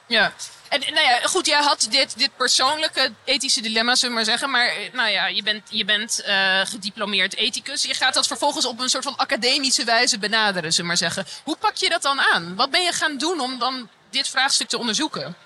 Ja. 0.06 0.32
En 0.68 0.80
nou 0.80 1.06
ja, 1.06 1.20
goed, 1.20 1.46
jij 1.46 1.62
had 1.62 1.86
dit, 1.90 2.18
dit 2.18 2.36
persoonlijke 2.36 3.12
ethische 3.24 3.60
dilemma, 3.60 3.94
zullen 3.94 4.10
we 4.10 4.16
maar 4.16 4.30
zeggen. 4.30 4.50
Maar 4.50 4.66
eh, 4.66 4.92
nou 4.92 5.08
ja, 5.08 5.26
je 5.26 5.42
bent, 5.42 5.62
je 5.70 5.84
bent 5.84 6.22
eh, 6.22 6.60
gediplomeerd 6.64 7.36
ethicus. 7.36 7.82
Je 7.82 7.94
gaat 7.94 8.14
dat 8.14 8.26
vervolgens 8.26 8.66
op 8.66 8.80
een 8.80 8.88
soort 8.88 9.04
van 9.04 9.16
academische 9.16 9.84
wijze 9.84 10.18
benaderen, 10.18 10.72
zullen 10.72 10.76
we 10.76 10.86
maar 10.86 11.12
zeggen. 11.12 11.26
Hoe 11.44 11.56
pak 11.56 11.74
je 11.76 11.88
dat 11.88 12.02
dan 12.02 12.20
aan? 12.20 12.56
Wat 12.56 12.70
ben 12.70 12.82
je 12.82 12.92
gaan 12.92 13.18
doen 13.18 13.40
om 13.40 13.58
dan 13.58 13.88
dit 14.10 14.28
vraagstuk 14.28 14.68
te 14.68 14.78
onderzoeken? 14.78 15.36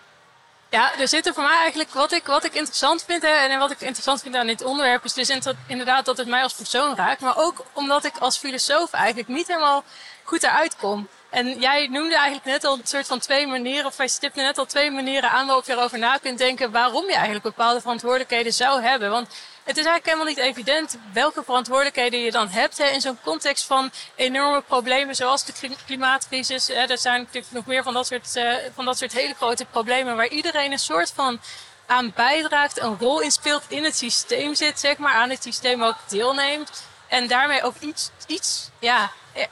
Ja, 0.70 0.99
er 0.99 1.08
zitten 1.08 1.34
voor 1.34 1.43
mij 1.43 1.56
eigenlijk 1.56 1.90
wat 1.90 2.12
ik, 2.12 2.26
wat 2.26 2.44
ik 2.44 2.55
interessant 2.55 3.05
vind. 3.06 3.25
En 3.25 3.58
wat 3.58 3.70
ik 3.70 3.81
interessant 3.81 4.22
vind 4.22 4.34
aan 4.34 4.46
dit 4.46 4.64
onderwerp 4.64 5.05
is 5.05 5.12
dus 5.12 5.38
inderdaad 5.67 6.05
dat 6.05 6.17
het 6.17 6.28
mij 6.28 6.43
als 6.43 6.52
persoon 6.52 6.96
raakt. 6.96 7.20
Maar 7.20 7.37
ook 7.37 7.64
omdat 7.72 8.05
ik 8.05 8.17
als 8.19 8.37
filosoof 8.37 8.93
eigenlijk 8.93 9.28
niet 9.28 9.46
helemaal 9.46 9.84
goed 10.25 10.43
eruit 10.43 10.76
kom. 10.76 11.08
En 11.31 11.61
jij 11.61 11.87
noemde 11.87 12.15
eigenlijk 12.15 12.44
net 12.44 12.65
al 12.65 12.73
een 12.75 12.87
soort 12.87 13.06
van 13.06 13.19
twee 13.19 13.47
manieren, 13.47 13.87
of 13.87 13.97
jij 13.97 14.09
stipte 14.09 14.41
net 14.41 14.59
al 14.59 14.67
twee 14.67 14.91
manieren 14.91 15.31
aan 15.31 15.47
waarop 15.47 15.67
je 15.67 15.73
erover 15.73 15.99
na 15.99 16.17
kunt 16.17 16.38
denken 16.38 16.71
waarom 16.71 17.05
je 17.06 17.15
eigenlijk 17.15 17.43
bepaalde 17.43 17.81
verantwoordelijkheden 17.81 18.53
zou 18.53 18.82
hebben. 18.82 19.11
Want 19.11 19.27
het 19.65 19.77
is 19.77 19.85
eigenlijk 19.85 20.05
helemaal 20.05 20.27
niet 20.27 20.56
evident 20.56 20.97
welke 21.12 21.43
verantwoordelijkheden 21.44 22.21
je 22.21 22.31
dan 22.31 22.49
hebt 22.49 22.79
hè, 22.79 22.87
in 22.87 23.00
zo'n 23.00 23.19
context 23.23 23.65
van 23.65 23.91
enorme 24.15 24.61
problemen 24.61 25.15
zoals 25.15 25.44
de 25.44 25.53
kli- 25.53 25.77
klimaatcrisis. 25.87 26.69
Hè. 26.69 26.75
Er 26.75 26.99
zijn 26.99 27.21
natuurlijk 27.21 27.53
nog 27.53 27.67
meer 27.67 27.82
van 27.82 27.94
dat, 27.94 28.06
soort, 28.06 28.37
eh, 28.37 28.55
van 28.75 28.85
dat 28.85 28.99
soort 28.99 29.12
hele 29.12 29.35
grote 29.35 29.65
problemen 29.65 30.17
waar 30.17 30.29
iedereen 30.29 30.73
een 30.73 30.79
soort 30.79 31.12
van 31.15 31.41
aan 31.87 32.12
bijdraagt, 32.15 32.81
een 32.81 32.97
rol 32.99 33.21
in 33.21 33.31
speelt, 33.31 33.62
in 33.69 33.85
het 33.85 33.97
systeem 33.97 34.55
zit, 34.55 34.81
zeg 34.81 34.97
maar, 34.97 35.15
aan 35.15 35.31
het 35.31 35.43
systeem 35.43 35.82
ook 35.82 35.97
deelneemt. 36.09 36.82
En 37.09 37.27
daarmee 37.27 37.62
ook 37.62 37.75
iets, 37.79 38.11
iets 38.27 38.71
ja, 38.79 39.11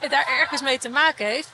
daar 0.09 0.27
ergens 0.27 0.61
mee 0.61 0.79
te 0.79 0.89
maken 0.89 1.25
heeft. 1.25 1.49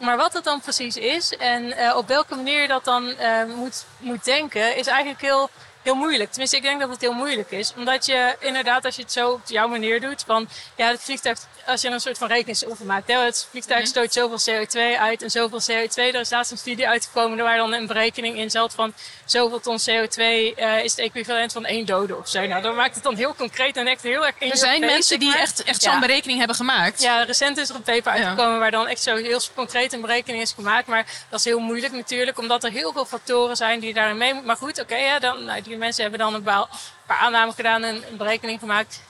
Maar 0.00 0.16
wat 0.16 0.32
dat 0.32 0.44
dan 0.44 0.60
precies 0.60 0.96
is 0.96 1.36
en 1.36 1.72
eh, 1.72 1.96
op 1.96 2.08
welke 2.08 2.34
manier 2.34 2.60
je 2.60 2.68
dat 2.68 2.84
dan 2.84 3.08
eh, 3.08 3.44
moet, 3.44 3.84
moet 3.98 4.24
denken, 4.24 4.76
is 4.76 4.86
eigenlijk 4.86 5.20
heel, 5.20 5.50
heel 5.82 5.94
moeilijk. 5.94 6.30
Tenminste, 6.30 6.56
ik 6.56 6.62
denk 6.62 6.80
dat 6.80 6.90
het 6.90 7.00
heel 7.00 7.12
moeilijk 7.12 7.50
is. 7.50 7.72
Omdat 7.76 8.06
je 8.06 8.36
inderdaad, 8.38 8.84
als 8.84 8.96
je 8.96 9.02
het 9.02 9.12
zo 9.12 9.30
op 9.30 9.40
jouw 9.44 9.68
manier 9.68 10.00
doet, 10.00 10.22
van 10.26 10.48
ja, 10.76 10.88
het 10.88 11.02
vliegtuig, 11.02 11.38
als 11.66 11.80
je 11.80 11.88
een 11.88 12.00
soort 12.00 12.18
van 12.18 12.28
rekeningsoefening 12.28 12.88
maakt. 12.90 13.08
Hè, 13.08 13.18
het 13.18 13.46
vliegtuig 13.50 13.86
stoot 13.86 14.12
zoveel 14.12 14.38
CO2 14.54 14.98
uit 14.98 15.22
en 15.22 15.30
zoveel 15.30 15.60
CO2. 15.60 15.94
Er 15.94 16.14
is 16.20 16.30
laatst 16.30 16.52
een 16.52 16.58
studie 16.58 16.88
uitgekomen 16.88 17.38
waar 17.44 17.56
dan 17.56 17.72
een 17.72 17.86
berekening 17.86 18.36
in 18.36 18.50
zat 18.50 18.74
van 18.74 18.92
zoveel 19.24 19.60
ton 19.60 19.78
CO2 19.80 20.18
eh, 20.56 20.84
is 20.84 20.90
het 20.90 21.00
equivalent 21.00 21.52
van 21.52 21.64
één 21.64 21.86
dode 21.86 22.16
of 22.16 22.28
zo. 22.28 22.46
Nou, 22.46 22.62
dan 22.62 22.74
maakt 22.74 22.94
het 22.94 23.04
dan 23.04 23.16
heel 23.16 23.34
concreet 23.34 23.76
en 23.76 23.86
echt 23.86 24.02
heel 24.02 24.26
erg 24.26 24.34
in 24.38 24.50
Er 24.50 24.56
zijn 24.56 24.80
mensen 24.80 25.18
die 25.18 25.28
maar. 25.28 25.38
echt, 25.38 25.62
echt 25.62 25.82
Ja. 25.82 25.90
zo'n 25.90 26.00
berekening 26.00 26.38
hebben 26.38 26.56
gemaakt. 26.56 27.02
Ja, 27.02 27.22
recent 27.22 27.56
is 27.58 27.68
er 27.68 27.74
een 27.74 27.82
paper 27.82 28.16
Ja. 28.16 28.18
uitgekomen 28.26 28.58
waar 28.58 28.70
dan 28.70 28.86
echt 28.86 29.02
zo 29.02 29.16
heel 29.16 29.40
concreet 29.54 29.92
een 29.92 30.00
berekening 30.00 30.42
is 30.42 30.52
gemaakt. 30.52 30.86
Maar 30.86 31.06
dat 31.28 31.38
is 31.38 31.44
heel 31.44 31.58
moeilijk 31.58 31.92
natuurlijk, 31.92 32.38
omdat 32.38 32.64
er 32.64 32.70
heel 32.70 32.92
veel 32.92 33.04
factoren 33.04 33.56
zijn 33.56 33.80
die 33.80 33.94
daarin 33.94 34.16
mee 34.16 34.28
moeten. 34.28 34.46
Maar 34.46 34.56
goed, 34.56 34.80
oké, 34.80 34.96
ja, 34.96 35.18
dan, 35.18 35.44
nou, 35.44 35.62
die 35.62 35.76
mensen 35.76 36.02
hebben 36.02 36.20
dan 36.20 36.34
een 36.34 36.42
paar 36.42 36.66
aannames 37.06 37.54
gedaan 37.54 37.82
en 37.84 38.04
een 38.10 38.16
berekening 38.16 38.58
gemaakt. 38.60 39.00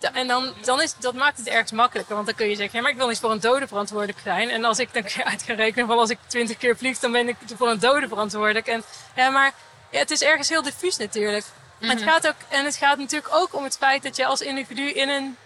En 0.00 0.26
dan, 0.26 0.54
dan 0.64 0.82
is, 0.82 0.94
dat 0.98 1.14
maakt 1.14 1.38
het 1.38 1.48
ergens 1.48 1.72
makkelijker, 1.72 2.14
want 2.14 2.26
dan 2.26 2.34
kun 2.34 2.48
je 2.48 2.54
zeggen, 2.56 2.74
ja, 2.76 2.82
maar 2.82 2.90
ik 2.90 2.96
wil 2.96 3.08
niet 3.08 3.18
voor 3.18 3.30
een 3.30 3.40
dode 3.40 3.68
verantwoordelijk 3.68 4.18
zijn. 4.24 4.50
En 4.50 4.64
als 4.64 4.78
ik 4.78 4.92
dan 4.92 5.02
uit 5.32 5.42
ga 5.42 5.54
rekenen 5.54 5.86
van 5.86 5.98
als 5.98 6.10
ik 6.10 6.18
twintig 6.26 6.56
keer 6.56 6.76
vlieg, 6.76 6.98
dan 6.98 7.12
ben 7.12 7.28
ik 7.28 7.36
voor 7.56 7.70
een 7.70 7.78
dode 7.78 8.08
verantwoordelijk. 8.08 8.66
En, 8.66 8.82
ja, 9.16 9.30
maar 9.30 9.52
ja, 9.90 9.98
het 9.98 10.10
is 10.10 10.22
ergens 10.22 10.48
heel 10.48 10.62
diffuus 10.62 10.96
natuurlijk. 10.96 11.44
Mhm. 11.78 11.90
het 11.90 12.02
gaat 12.02 12.28
ook, 12.28 12.34
en 12.48 12.64
het 12.64 12.76
gaat 12.76 12.98
natuurlijk 12.98 13.34
ook 13.34 13.54
om 13.54 13.64
het 13.64 13.76
feit 13.76 14.02
dat 14.02 14.16
je 14.16 14.26
als 14.26 14.40
individu 14.40 14.90
in 14.90 15.08
een 15.08 15.36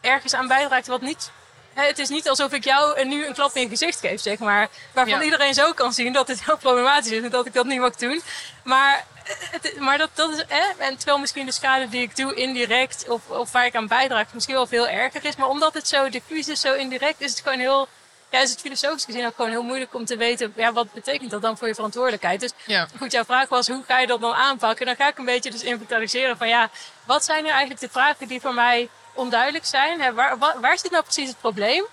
ergens 0.00 0.34
aan 0.34 0.48
bijdraagt 0.48 0.86
wat 0.86 1.00
niet. 1.00 1.30
Hè, 1.74 1.86
Het 1.86 1.98
is 1.98 2.08
niet 2.08 2.28
alsof 2.28 2.52
ik 2.52 2.64
jou 2.64 3.04
nu 3.04 3.26
een 3.26 3.34
klap 3.34 3.54
in 3.54 3.62
je 3.62 3.68
gezicht 3.68 4.00
geef, 4.00 4.20
zeg 4.20 4.38
maar. 4.38 4.68
Waarvan 4.92 5.18
Ja. 5.18 5.24
iedereen 5.24 5.54
zo 5.54 5.72
kan 5.72 5.92
zien 5.92 6.12
dat 6.12 6.28
het 6.28 6.44
heel 6.44 6.56
problematisch 6.56 7.10
is 7.12 7.22
en 7.22 7.30
dat 7.30 7.46
ik 7.46 7.52
dat 7.52 7.66
niet 7.66 7.80
mag 7.80 7.96
doen. 7.96 8.22
Maar, 8.64 9.04
het, 9.54 9.78
maar 9.78 9.98
dat, 9.98 10.10
dat 10.14 10.30
is, 10.30 10.44
hè, 10.48 10.62
en 10.78 10.96
terwijl 10.96 11.18
misschien 11.18 11.46
de 11.46 11.52
schade 11.52 11.88
die 11.88 12.02
ik 12.02 12.16
doe 12.16 12.34
indirect 12.34 13.08
of, 13.08 13.28
of 13.28 13.52
waar 13.52 13.66
ik 13.66 13.76
aan 13.76 13.86
bijdraag 13.86 14.34
misschien 14.34 14.54
wel 14.54 14.66
veel 14.66 14.88
erger 14.88 15.24
is. 15.24 15.36
Maar 15.36 15.48
omdat 15.48 15.74
het 15.74 15.88
zo 15.88 16.08
diffuus 16.08 16.48
is, 16.48 16.60
zo 16.60 16.74
indirect, 16.74 17.20
is 17.20 17.30
het 17.30 17.40
gewoon 17.40 17.58
heel, 17.58 17.88
ja, 18.30 18.40
is 18.40 18.50
het 18.50 18.60
filosofisch 18.60 19.04
gezien 19.04 19.26
ook 19.26 19.34
gewoon 19.36 19.50
heel 19.50 19.62
moeilijk 19.62 19.94
om 19.94 20.04
te 20.04 20.16
weten, 20.16 20.52
ja, 20.56 20.72
wat 20.72 20.92
betekent 20.92 21.30
dat 21.30 21.42
dan 21.42 21.58
voor 21.58 21.68
je 21.68 21.74
verantwoordelijkheid. 21.74 22.40
Dus 22.40 22.52
Ja. 22.64 22.88
goed, 22.98 23.12
jouw 23.12 23.24
vraag 23.24 23.48
was, 23.48 23.66
hoe 23.68 23.84
ga 23.86 23.98
je 23.98 24.06
dat 24.06 24.20
dan 24.20 24.34
aanpakken? 24.34 24.86
Dan 24.86 24.96
ga 24.96 25.08
ik 25.08 25.18
een 25.18 25.24
beetje 25.24 25.50
dus 25.50 25.62
inventariseren 25.62 26.36
van, 26.36 26.48
ja, 26.48 26.70
wat 27.04 27.24
zijn 27.24 27.42
nu 27.42 27.48
eigenlijk 27.48 27.80
de 27.80 27.88
vragen 27.88 28.28
die 28.28 28.40
voor 28.40 28.54
mij 28.54 28.88
onduidelijk 29.14 29.64
zijn? 29.66 30.00
Hè, 30.00 30.12
waar, 30.12 30.38
waar, 30.38 30.60
waar 30.60 30.78
zit 30.78 30.90
nou 30.90 31.02
precies 31.02 31.28
het 31.28 31.40
probleem? 31.40 31.84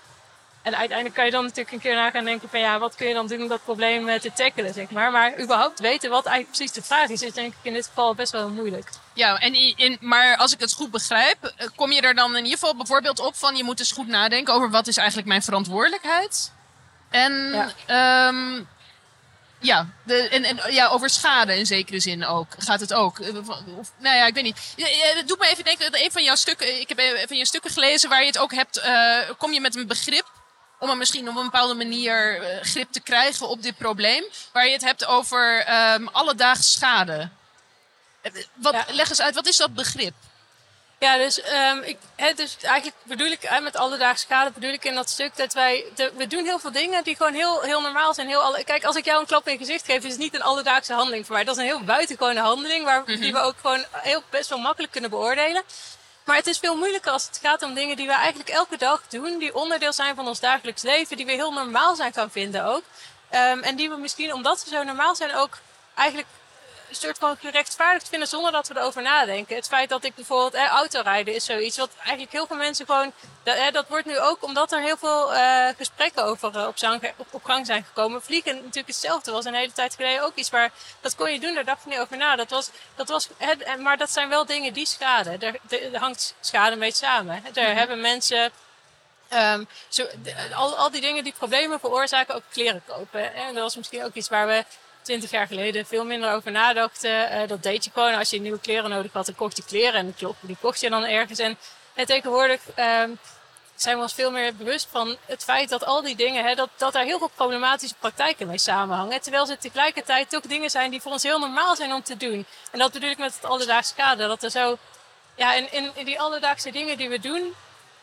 En 0.62 0.76
uiteindelijk 0.76 1.16
kan 1.16 1.24
je 1.24 1.30
dan 1.30 1.42
natuurlijk 1.42 1.72
een 1.72 1.80
keer 1.80 1.94
na 1.94 2.10
gaan 2.10 2.24
denken 2.24 2.48
van, 2.48 2.60
ja, 2.60 2.78
wat 2.78 2.94
kun 2.94 3.08
je 3.08 3.14
dan 3.14 3.26
doen 3.26 3.42
om 3.42 3.48
dat 3.48 3.64
probleem 3.64 4.08
eh, 4.08 4.20
te 4.20 4.32
tackelen, 4.32 4.74
zeg 4.74 4.90
maar. 4.90 5.10
Maar 5.10 5.40
überhaupt 5.40 5.80
weten 5.80 6.10
wat 6.10 6.26
eigenlijk 6.26 6.56
precies 6.56 6.74
de 6.74 6.82
vraag 6.82 7.08
is, 7.08 7.22
is 7.22 7.32
denk 7.32 7.52
ik 7.52 7.58
in 7.62 7.72
dit 7.72 7.86
geval 7.86 8.14
best 8.14 8.32
wel 8.32 8.48
moeilijk. 8.48 8.90
Ja, 9.12 9.38
en 9.38 9.54
in, 9.76 9.96
maar 10.00 10.36
als 10.36 10.52
ik 10.52 10.60
het 10.60 10.72
goed 10.72 10.90
begrijp, 10.90 11.44
eh, 11.44 11.68
kom 11.76 11.92
je 11.92 12.00
er 12.00 12.14
dan 12.14 12.36
in 12.36 12.44
ieder 12.44 12.58
geval 12.58 12.76
bijvoorbeeld 12.76 13.18
op 13.18 13.36
van 13.36 13.56
je 13.56 13.64
moet 13.64 13.78
dus 13.78 13.92
goed 13.92 14.06
nadenken 14.06 14.54
over 14.54 14.70
wat 14.70 14.86
is 14.86 14.96
eigenlijk 14.96 15.28
mijn 15.28 15.42
verantwoordelijkheid. 15.42 16.52
En 17.10 17.32
Ja. 17.52 17.72
ja, 17.86 18.32
ja, 19.62 19.86
de, 20.02 20.28
en, 20.28 20.44
en 20.44 20.72
ja, 20.72 20.86
over 20.88 21.10
schade 21.10 21.58
in 21.58 21.66
zekere 21.66 22.00
zin 22.00 22.24
ook. 22.24 22.46
Gaat 22.58 22.80
het 22.80 22.92
ook? 22.92 23.18
Eh, 23.18 23.36
Of, 23.78 23.92
nou 23.98 24.16
ja, 24.16 24.26
ik 24.26 24.34
weet 24.34 24.44
niet. 24.44 24.74
Het 25.16 25.28
doet 25.28 25.38
me 25.38 25.48
even 25.48 25.64
denken, 25.64 26.04
een 26.04 26.12
van 26.12 26.22
jouw 26.22 26.34
stukken, 26.34 26.80
ik 26.80 26.88
heb 26.88 26.98
een 26.98 27.28
van 27.28 27.36
je 27.36 27.46
stukken 27.46 27.70
gelezen 27.70 28.08
waar 28.08 28.20
je 28.20 28.26
het 28.26 28.38
ook 28.38 28.54
hebt, 28.54 28.82
kom 29.38 29.52
je 29.52 29.60
met 29.60 29.76
een 29.76 29.86
begrip 29.86 30.38
om 30.80 30.90
er 30.90 30.96
misschien 30.96 31.28
op 31.28 31.36
een 31.36 31.42
bepaalde 31.44 31.74
manier 31.74 32.42
eh, 32.42 32.62
grip 32.62 32.92
te 32.92 33.00
krijgen 33.00 33.48
op 33.48 33.62
dit 33.62 33.76
probleem. 33.76 34.24
Waar 34.52 34.66
je 34.66 34.72
het 34.72 34.84
hebt 34.84 35.06
over 35.06 35.64
ehm 35.64 36.06
alledaags 36.12 36.72
schade. 36.72 37.28
Eh, 38.22 38.32
Wat, 38.54 38.72
Ja. 38.74 38.84
Leg 38.88 39.08
eens 39.08 39.20
uit, 39.20 39.34
wat 39.34 39.46
is 39.46 39.56
dat 39.56 39.74
begrip? 39.74 40.14
Ja, 40.98 41.16
dus, 41.16 41.40
ehm, 41.40 41.78
ik, 41.78 41.96
dus 42.36 42.56
eigenlijk 42.62 42.96
bedoel 43.02 43.26
ik 43.26 43.60
met 43.62 43.76
alledaagse 43.76 44.24
schade, 44.24 44.50
bedoel 44.50 44.72
ik 44.72 44.84
in 44.84 44.94
dat 44.94 45.10
stuk 45.10 45.36
dat 45.36 45.52
wij, 45.52 45.84
de- 45.94 46.12
we 46.16 46.26
doen 46.26 46.44
heel 46.44 46.58
veel 46.58 46.72
dingen 46.72 47.04
die 47.04 47.16
gewoon 47.16 47.34
heel, 47.34 47.60
heel 47.60 47.80
normaal 47.80 48.14
zijn. 48.14 48.26
Heel 48.28 48.40
alle, 48.42 48.64
kijk, 48.64 48.84
als 48.84 48.96
ik 48.96 49.04
jou 49.04 49.20
een 49.20 49.26
klap 49.26 49.46
in 49.46 49.52
je 49.52 49.58
gezicht 49.58 49.84
geef, 49.84 50.04
is 50.04 50.10
het 50.10 50.18
niet 50.20 50.34
een 50.34 50.42
alledaagse 50.42 50.92
handeling 50.92 51.26
voor 51.26 51.34
mij. 51.34 51.44
Dat 51.44 51.54
is 51.56 51.60
een 51.62 51.68
heel 51.68 51.84
buitengewone 51.84 52.40
handeling, 52.40 52.84
waar, 52.84 53.04
die 53.04 53.32
we 53.32 53.38
ook 53.38 53.54
gewoon 53.60 53.84
heel 53.92 54.22
best 54.30 54.48
wel 54.48 54.58
makkelijk 54.58 54.92
kunnen 54.92 55.10
beoordelen. 55.10 55.62
Maar 56.24 56.36
het 56.36 56.46
is 56.46 56.58
veel 56.58 56.76
moeilijker 56.76 57.12
als 57.12 57.26
het 57.26 57.38
gaat 57.42 57.62
om 57.62 57.74
dingen 57.74 57.96
die 57.96 58.06
we 58.06 58.12
eigenlijk 58.12 58.48
elke 58.48 58.76
dag 58.76 59.02
doen, 59.08 59.38
die 59.38 59.54
onderdeel 59.54 59.92
zijn 59.92 60.14
van 60.14 60.28
ons 60.28 60.40
dagelijks 60.40 60.82
leven, 60.82 61.16
die 61.16 61.26
we 61.26 61.32
heel 61.32 61.52
normaal 61.52 61.94
zijn 61.96 62.12
gaan 62.12 62.30
vinden 62.30 62.64
ook. 62.64 62.82
Ehm, 63.30 63.58
en 63.58 63.76
die 63.76 63.90
we 63.90 63.96
misschien, 63.96 64.32
omdat 64.34 64.60
ze 64.60 64.68
zo 64.68 64.82
normaal 64.82 65.16
zijn, 65.16 65.34
ook 65.34 65.58
eigenlijk 65.94 66.28
een 66.90 66.96
soort 66.96 67.18
van 67.18 67.36
gerechtvaardigd 67.40 68.08
vinden 68.08 68.28
zonder 68.28 68.52
dat 68.52 68.68
we 68.68 68.78
erover 68.78 69.02
nadenken. 69.02 69.56
Het 69.56 69.66
feit 69.66 69.88
dat 69.88 70.04
ik 70.04 70.14
bijvoorbeeld 70.14 70.54
eh, 70.54 70.66
autorijden 70.66 71.34
is 71.34 71.44
zoiets 71.44 71.76
wat 71.76 71.90
eigenlijk 72.00 72.32
heel 72.32 72.46
veel 72.46 72.56
mensen 72.56 72.86
gewoon. 72.86 73.12
Dat, 73.42 73.56
eh, 73.56 73.72
dat 73.72 73.88
wordt 73.88 74.06
nu 74.06 74.18
ook 74.18 74.42
omdat 74.42 74.72
er 74.72 74.80
heel 74.80 74.96
veel 74.96 75.34
eh, 75.34 75.68
gesprekken 75.76 76.24
over 76.24 76.56
eh, 76.56 76.66
op, 76.66 76.78
zang- 76.78 77.12
op, 77.16 77.26
op 77.30 77.44
gang 77.44 77.66
zijn 77.66 77.84
gekomen. 77.84 78.22
Vliegen 78.22 78.54
natuurlijk 78.54 78.86
hetzelfde 78.86 79.32
was 79.32 79.44
een 79.44 79.54
hele 79.54 79.72
tijd 79.72 79.94
geleden 79.94 80.22
ook 80.22 80.34
iets 80.34 80.50
waar 80.50 80.70
dat 81.00 81.14
kon 81.14 81.32
je 81.32 81.40
doen, 81.40 81.54
daar 81.54 81.64
dacht 81.64 81.82
je 81.84 81.90
niet 81.90 81.98
over 81.98 82.16
na. 82.16 82.36
Dat 82.36 82.50
was, 82.50 82.70
dat 82.94 83.08
was, 83.08 83.28
maar 83.78 83.96
dat 83.96 84.10
zijn 84.10 84.28
wel 84.28 84.46
dingen 84.46 84.72
die 84.72 84.86
schaden. 84.86 85.40
Er, 85.40 85.56
er 85.92 85.98
hangt 85.98 86.34
schade 86.40 86.76
mee 86.76 86.92
samen. 86.92 87.42
Er 87.54 87.74
hebben 87.74 88.00
mensen. 88.00 88.52
Ehm, 89.28 89.64
zo, 89.88 90.06
al, 90.54 90.76
al 90.76 90.90
die 90.90 91.00
dingen 91.00 91.24
die 91.24 91.32
problemen 91.32 91.80
veroorzaken, 91.80 92.34
ook 92.34 92.42
kleren 92.50 92.82
kopen. 92.86 93.34
En 93.34 93.54
dat 93.54 93.62
was 93.62 93.76
misschien 93.76 94.04
ook 94.04 94.14
iets 94.14 94.28
waar 94.28 94.46
we 94.46 94.64
twintig 95.02 95.30
jaar 95.30 95.46
geleden 95.46 95.86
veel 95.86 96.04
minder 96.04 96.32
over 96.32 96.50
nadachten. 96.50 97.30
Eh, 97.30 97.48
dat 97.48 97.62
deed 97.62 97.84
je 97.84 97.90
gewoon. 97.90 98.14
Als 98.14 98.30
je 98.30 98.40
nieuwe 98.40 98.60
kleren 98.60 98.90
nodig 98.90 99.12
had, 99.12 99.26
dan 99.26 99.34
kocht 99.34 99.56
je 99.56 99.64
kleren. 99.64 99.94
En 99.94 100.14
die 100.40 100.56
kocht 100.60 100.80
je 100.80 100.90
dan 100.90 101.04
ergens. 101.04 101.38
En, 101.38 101.56
en 101.94 102.06
tegenwoordig 102.06 102.60
ehm, 102.74 103.10
zijn 103.74 103.96
we 103.96 104.02
ons 104.02 104.14
veel 104.14 104.30
meer 104.30 104.54
bewust 104.54 104.88
van 104.90 105.16
het 105.26 105.44
feit 105.44 105.68
dat 105.68 105.84
al 105.84 106.02
die 106.02 106.16
dingen, 106.16 106.44
hè, 106.44 106.54
dat, 106.54 106.68
dat 106.76 106.92
daar 106.92 107.04
heel 107.04 107.18
veel 107.18 107.30
problematische 107.34 107.94
praktijken 107.98 108.46
mee 108.46 108.58
samenhangen. 108.58 109.20
Terwijl 109.20 109.46
ze 109.46 109.58
tegelijkertijd 109.58 110.30
toch 110.30 110.42
dingen 110.42 110.70
zijn 110.70 110.90
die 110.90 111.00
voor 111.00 111.12
ons 111.12 111.22
heel 111.22 111.38
normaal 111.38 111.76
zijn 111.76 111.92
om 111.92 112.02
te 112.02 112.16
doen. 112.16 112.46
En 112.70 112.78
dat 112.78 112.92
bedoel 112.92 113.10
ik 113.10 113.18
met 113.18 113.34
het 113.34 113.44
alledaagse 113.44 113.94
kader. 113.94 114.28
Dat 114.28 114.42
er 114.42 114.50
zo, 114.50 114.78
ja, 115.34 115.54
in, 115.54 115.94
in, 115.94 116.04
die 116.04 116.20
alledaagse 116.20 116.70
dingen 116.70 116.96
die 116.96 117.08
we 117.08 117.20
doen, 117.20 117.54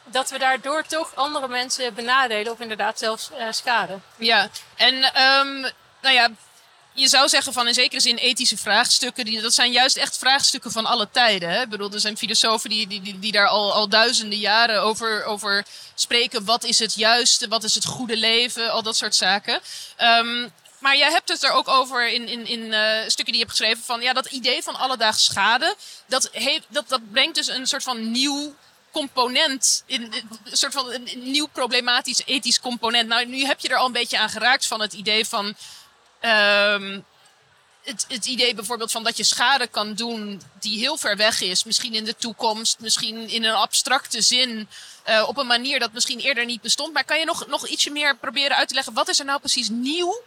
dat 0.03 0.29
we 0.29 0.37
daardoor 0.37 0.83
toch 0.83 1.15
andere 1.15 1.47
mensen 1.47 1.93
benadelen 1.93 2.51
of 2.51 2.59
inderdaad 2.59 2.99
zelfs 2.99 3.31
eh, 3.31 3.47
schaden. 3.49 4.03
Ja, 4.15 4.49
en 4.75 5.03
ehm, 5.13 5.61
nou 6.01 6.15
ja, 6.15 6.29
je 6.97 7.07
zou 7.07 7.27
zeggen 7.27 7.53
van 7.53 7.67
in 7.67 7.73
zekere 7.73 8.01
zin 8.01 8.15
ethische 8.15 8.57
vraagstukken, 8.57 9.25
die, 9.25 9.41
dat 9.41 9.53
zijn 9.53 9.71
juist 9.71 9.97
echt 9.97 10.17
vraagstukken 10.17 10.71
van 10.71 10.85
alle 10.85 11.07
tijden. 11.11 11.49
Hè? 11.49 11.61
Ik 11.61 11.69
bedoel, 11.69 11.91
er 11.91 11.99
zijn 11.99 12.17
filosofen 12.17 12.69
die, 12.69 12.87
die, 12.87 13.01
die, 13.01 13.19
die 13.19 13.31
daar 13.31 13.47
al, 13.47 13.73
al 13.73 13.89
duizenden 13.89 14.39
jaren 14.39 14.81
over, 14.81 15.25
over 15.25 15.65
spreken. 15.95 16.45
Wat 16.45 16.63
is 16.63 16.79
het 16.79 16.93
juiste, 16.93 17.47
wat 17.47 17.63
is 17.63 17.75
het 17.75 17.85
goede 17.85 18.17
leven, 18.17 18.71
al 18.71 18.83
dat 18.83 18.97
soort 18.97 19.15
zaken. 19.15 19.59
Ehm, 19.95 20.47
maar 20.79 20.97
jij 20.97 21.11
hebt 21.11 21.29
het 21.29 21.43
er 21.43 21.51
ook 21.51 21.67
over 21.67 22.09
in, 22.09 22.27
in, 22.27 22.47
in 22.47 22.73
eh, 22.73 23.01
stukken 23.01 23.25
die 23.25 23.33
je 23.33 23.45
hebt 23.45 23.57
geschreven 23.57 23.83
van 23.83 24.01
ja, 24.01 24.13
dat 24.13 24.25
idee 24.25 24.63
van 24.63 24.75
alledaags 24.75 25.25
schade, 25.25 25.75
dat, 26.05 26.29
heeft, 26.31 26.65
dat, 26.67 26.89
dat 26.89 27.11
brengt 27.11 27.35
dus 27.35 27.47
een 27.47 27.67
soort 27.67 27.83
van 27.83 28.11
nieuw 28.11 28.55
component, 28.91 29.83
een 29.87 30.13
soort 30.51 30.73
van 30.73 30.91
een 30.91 31.09
nieuw 31.23 31.47
problematisch 31.47 32.21
ethisch 32.25 32.59
component. 32.59 33.07
Nou, 33.07 33.25
nu 33.25 33.45
heb 33.45 33.59
je 33.59 33.67
er 33.67 33.77
al 33.77 33.85
een 33.85 33.91
beetje 33.91 34.19
aan 34.19 34.29
geraakt 34.29 34.65
van 34.65 34.81
het 34.81 34.93
idee 34.93 35.25
van. 35.25 35.55
Ehm, 36.19 36.99
het, 37.83 38.05
het 38.07 38.25
idee 38.25 38.53
bijvoorbeeld 38.53 38.91
van 38.91 39.03
dat 39.03 39.17
je 39.17 39.23
schade 39.23 39.67
kan 39.67 39.93
doen 39.93 40.41
die 40.59 40.79
heel 40.79 40.97
ver 40.97 41.17
weg 41.17 41.41
is. 41.41 41.63
Misschien 41.63 41.93
in 41.93 42.05
de 42.05 42.15
toekomst, 42.15 42.79
misschien 42.79 43.29
in 43.29 43.43
een 43.43 43.55
abstracte 43.55 44.21
zin. 44.21 44.69
eh, 45.03 45.27
op 45.27 45.37
een 45.37 45.47
manier 45.47 45.79
dat 45.79 45.93
misschien 45.93 46.19
eerder 46.19 46.45
niet 46.45 46.61
bestond. 46.61 46.93
Maar 46.93 47.03
kan 47.03 47.19
je 47.19 47.25
nog, 47.25 47.47
nog 47.47 47.67
ietsje 47.67 47.91
meer 47.91 48.15
proberen 48.15 48.57
uit 48.57 48.67
te 48.67 48.73
leggen. 48.73 48.93
Wat 48.93 49.07
is 49.07 49.19
er 49.19 49.25
nou 49.25 49.39
precies 49.39 49.69
nieuw 49.69 50.21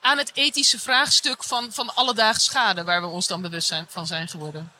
aan 0.00 0.18
het 0.18 0.30
ethische 0.34 0.80
vraagstuk 0.80 1.44
van, 1.44 1.72
van 1.72 1.94
alledaags 1.94 2.44
schade. 2.44 2.84
Waar 2.84 3.00
we 3.00 3.06
ons 3.06 3.26
dan 3.26 3.42
bewust 3.42 3.74
van 3.88 4.06
zijn 4.06 4.28
geworden? 4.28 4.72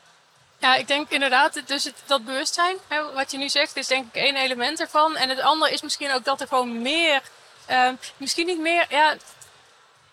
Ja, 0.58 0.74
ik 0.74 0.86
denk 0.86 1.10
inderdaad, 1.10 1.60
dus 1.66 1.84
het, 1.84 1.94
dat 2.06 2.24
bewustzijn, 2.24 2.76
hè, 2.88 3.12
wat 3.12 3.30
je 3.30 3.38
nu 3.38 3.48
zegt, 3.48 3.76
is 3.76 3.86
denk 3.86 4.06
ik 4.06 4.22
één 4.22 4.36
element 4.36 4.80
ervan. 4.80 5.16
En 5.16 5.28
het 5.28 5.40
andere 5.40 5.72
is 5.72 5.82
misschien 5.82 6.12
ook 6.12 6.24
dat 6.24 6.40
er 6.40 6.46
gewoon 6.48 6.82
meer, 6.82 7.22
ehm, 7.66 7.94
misschien 8.16 8.46
niet 8.46 8.60
meer, 8.60 8.86
ja, 8.88 9.16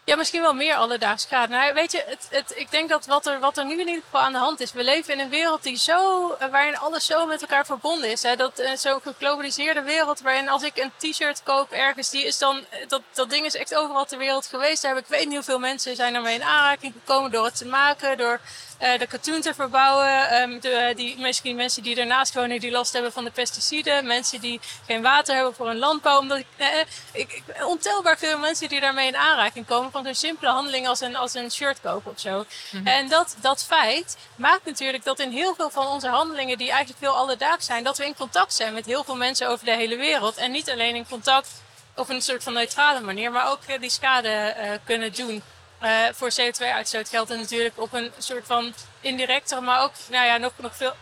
ja, 0.09 0.15
misschien 0.15 0.41
wel 0.41 0.53
meer 0.53 0.75
alledaags 0.75 1.25
gaat. 1.25 1.49
Nou, 1.49 1.73
weet 1.73 1.91
je, 1.91 2.03
het, 2.07 2.27
het, 2.29 2.53
ik 2.55 2.71
denk 2.71 2.89
dat 2.89 3.05
wat 3.05 3.25
er, 3.25 3.39
wat 3.39 3.57
er 3.57 3.65
nu 3.65 3.71
in 3.71 3.87
ieder 3.87 4.03
geval 4.03 4.21
aan 4.21 4.31
de 4.31 4.37
hand 4.37 4.59
is, 4.59 4.71
we 4.71 4.83
leven 4.83 5.13
in 5.13 5.19
een 5.19 5.29
wereld 5.29 5.63
die 5.63 5.77
zo, 5.77 6.31
eh, 6.31 6.49
waarin 6.51 6.77
alles 6.77 7.05
zo 7.05 7.25
met 7.25 7.41
elkaar 7.41 7.65
verbonden 7.65 8.11
is. 8.11 8.23
Hè? 8.23 8.35
Dat 8.35 8.59
uh, 8.59 8.71
zo'n 8.75 9.01
geglobaliseerde 9.01 9.81
wereld, 9.81 10.21
waarin 10.21 10.49
als 10.49 10.63
ik 10.63 10.77
een 10.77 11.11
t-shirt 11.11 11.43
koop 11.43 11.71
ergens, 11.71 12.09
die 12.09 12.25
is 12.25 12.37
dan, 12.37 12.65
eh, 12.69 12.87
dat, 12.87 13.01
dat 13.13 13.29
ding 13.29 13.45
is 13.45 13.55
echt 13.55 13.75
overal 13.75 14.05
ter 14.05 14.17
wereld 14.17 14.45
geweest. 14.45 14.81
Daar 14.81 14.95
heb 14.95 15.03
ik 15.03 15.09
weet 15.09 15.25
niet 15.25 15.35
hoeveel 15.35 15.59
mensen 15.59 15.95
zijn 15.95 16.15
ermee 16.15 16.35
in 16.35 16.43
aanraking 16.43 16.93
gekomen 16.93 17.31
door 17.31 17.45
het 17.45 17.57
te 17.57 17.65
maken, 17.65 18.17
door 18.17 18.39
de 18.79 19.07
katoen 19.07 19.41
te 19.41 19.53
verbouwen. 19.53 20.41
Um, 20.41 20.59
de, 20.59 20.93
die, 20.95 21.17
misschien 21.17 21.55
mensen 21.55 21.83
die 21.83 21.99
ernaast 21.99 22.33
wonen 22.33 22.59
die 22.59 22.71
last 22.71 22.93
hebben 22.93 23.11
van 23.11 23.23
de 23.23 23.31
pesticiden. 23.31 24.05
Mensen 24.05 24.41
die 24.41 24.59
geen 24.85 25.01
water 25.01 25.35
hebben 25.35 25.55
voor 25.55 25.67
hun 25.67 25.77
landbouw. 25.77 26.19
Omdat 26.19 26.37
ik, 26.37 26.45
eh, 26.55 26.67
ik, 27.11 27.31
ik, 27.31 27.65
ontelbaar 27.65 28.17
veel 28.17 28.37
mensen 28.37 28.69
die 28.69 28.79
daarmee 28.79 29.07
in 29.07 29.15
aanraking 29.15 29.65
komen 29.65 29.91
van 29.91 30.03
zo'n 30.03 30.15
simpele 30.15 30.51
handeling 30.51 30.87
als 30.87 31.01
een, 31.01 31.15
als 31.15 31.33
een 31.33 31.51
shirt 31.51 31.81
kopen 31.81 32.11
of 32.11 32.19
zo. 32.19 32.45
Mm-hmm. 32.71 32.87
En 32.87 33.09
dat, 33.09 33.35
dat 33.41 33.65
feit 33.65 34.17
maakt 34.35 34.65
natuurlijk 34.65 35.03
dat 35.03 35.19
in 35.19 35.31
heel 35.31 35.55
veel 35.55 35.69
van 35.69 35.87
onze 35.87 36.07
handelingen, 36.07 36.57
die 36.57 36.69
eigenlijk 36.69 36.99
veel 36.99 37.15
alledaags 37.15 37.65
zijn, 37.65 37.83
dat 37.83 37.97
we 37.97 38.05
in 38.05 38.15
contact 38.15 38.53
zijn 38.53 38.73
met 38.73 38.85
heel 38.85 39.03
veel 39.03 39.15
mensen 39.15 39.49
over 39.49 39.65
de 39.65 39.75
hele 39.75 39.95
wereld. 39.95 40.37
En 40.37 40.51
niet 40.51 40.69
alleen 40.69 40.95
in 40.95 41.07
contact 41.07 41.49
op 41.95 42.09
een 42.09 42.21
soort 42.21 42.43
van 42.43 42.53
neutrale 42.53 42.99
manier, 42.99 43.31
maar 43.31 43.51
ook 43.51 43.59
uh, 43.67 43.79
die 43.79 43.89
schade 43.89 44.55
uh, 44.57 44.71
kunnen 44.85 45.13
doen. 45.13 45.43
Uh, 45.83 46.07
voor 46.11 46.31
CO2-uitstoot 46.31 47.09
geldt 47.09 47.29
het 47.29 47.39
natuurlijk 47.39 47.79
op 47.79 47.93
een 47.93 48.11
soort 48.17 48.45
van 48.45 48.73
indirectere, 49.01 49.61
maar 49.61 49.83
ook 49.83 49.91
nou 50.09 50.25
ja, 50.25 50.37
nog, 50.37 50.51
nog 50.55 50.75
veel 50.75 50.93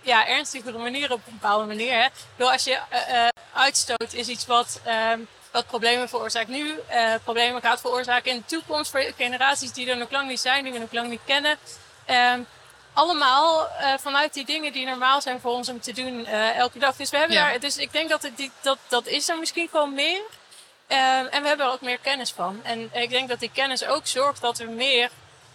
ja, 0.00 0.26
ernstigere 0.26 0.78
manier 0.78 1.12
op 1.12 1.20
een 1.26 1.32
bepaalde 1.32 1.66
manier. 1.66 1.92
Hè. 1.92 2.08
Als 2.44 2.64
je 2.64 2.78
uh, 2.92 3.28
uitstoot 3.52 4.12
is 4.12 4.28
iets 4.28 4.46
wat, 4.46 4.80
um, 5.12 5.28
wat 5.50 5.66
problemen 5.66 6.08
veroorzaakt 6.08 6.48
nu, 6.48 6.78
uh, 6.90 7.14
problemen 7.24 7.60
gaat 7.60 7.80
veroorzaken 7.80 8.30
in 8.30 8.36
de 8.36 8.44
toekomst 8.44 8.90
voor 8.90 9.12
generaties 9.16 9.72
die 9.72 9.90
er 9.90 9.96
nog 9.96 10.10
lang 10.10 10.28
niet 10.28 10.40
zijn, 10.40 10.64
die 10.64 10.72
we 10.72 10.78
nog 10.78 10.92
lang 10.92 11.08
niet 11.08 11.24
kennen. 11.24 11.58
Um, 12.10 12.46
allemaal 12.92 13.68
uh, 13.80 13.94
vanuit 13.98 14.34
die 14.34 14.44
dingen 14.44 14.72
die 14.72 14.86
normaal 14.86 15.20
zijn 15.20 15.40
voor 15.40 15.52
ons 15.52 15.68
om 15.68 15.80
te 15.80 15.92
doen 15.92 16.26
elke 16.26 16.78
dag. 16.78 16.96
Dus 16.96 17.10
we 17.10 17.16
hebben 17.16 17.36
ja. 17.36 17.48
daar, 17.48 17.60
dus 17.60 17.76
ik 17.76 17.92
denk 17.92 18.08
dat, 18.08 18.22
het, 18.22 18.36
die, 18.36 18.50
dat 18.60 18.78
dat 18.88 19.06
is 19.06 19.28
er 19.28 19.38
misschien 19.38 19.68
gewoon 19.68 19.94
meer. 19.94 20.20
Uh, 20.94 21.34
en 21.34 21.42
we 21.42 21.48
hebben 21.48 21.66
er 21.66 21.72
ook 21.72 21.80
meer 21.80 21.98
kennis 21.98 22.30
van. 22.30 22.60
En 22.62 22.90
ik 22.92 23.10
denk 23.10 23.28
dat 23.28 23.40
die 23.40 23.50
kennis 23.52 23.84
ook 23.84 24.06
zorgt 24.06 24.40
dat 24.40 24.58
we 24.58 24.64
meer, 24.64 25.10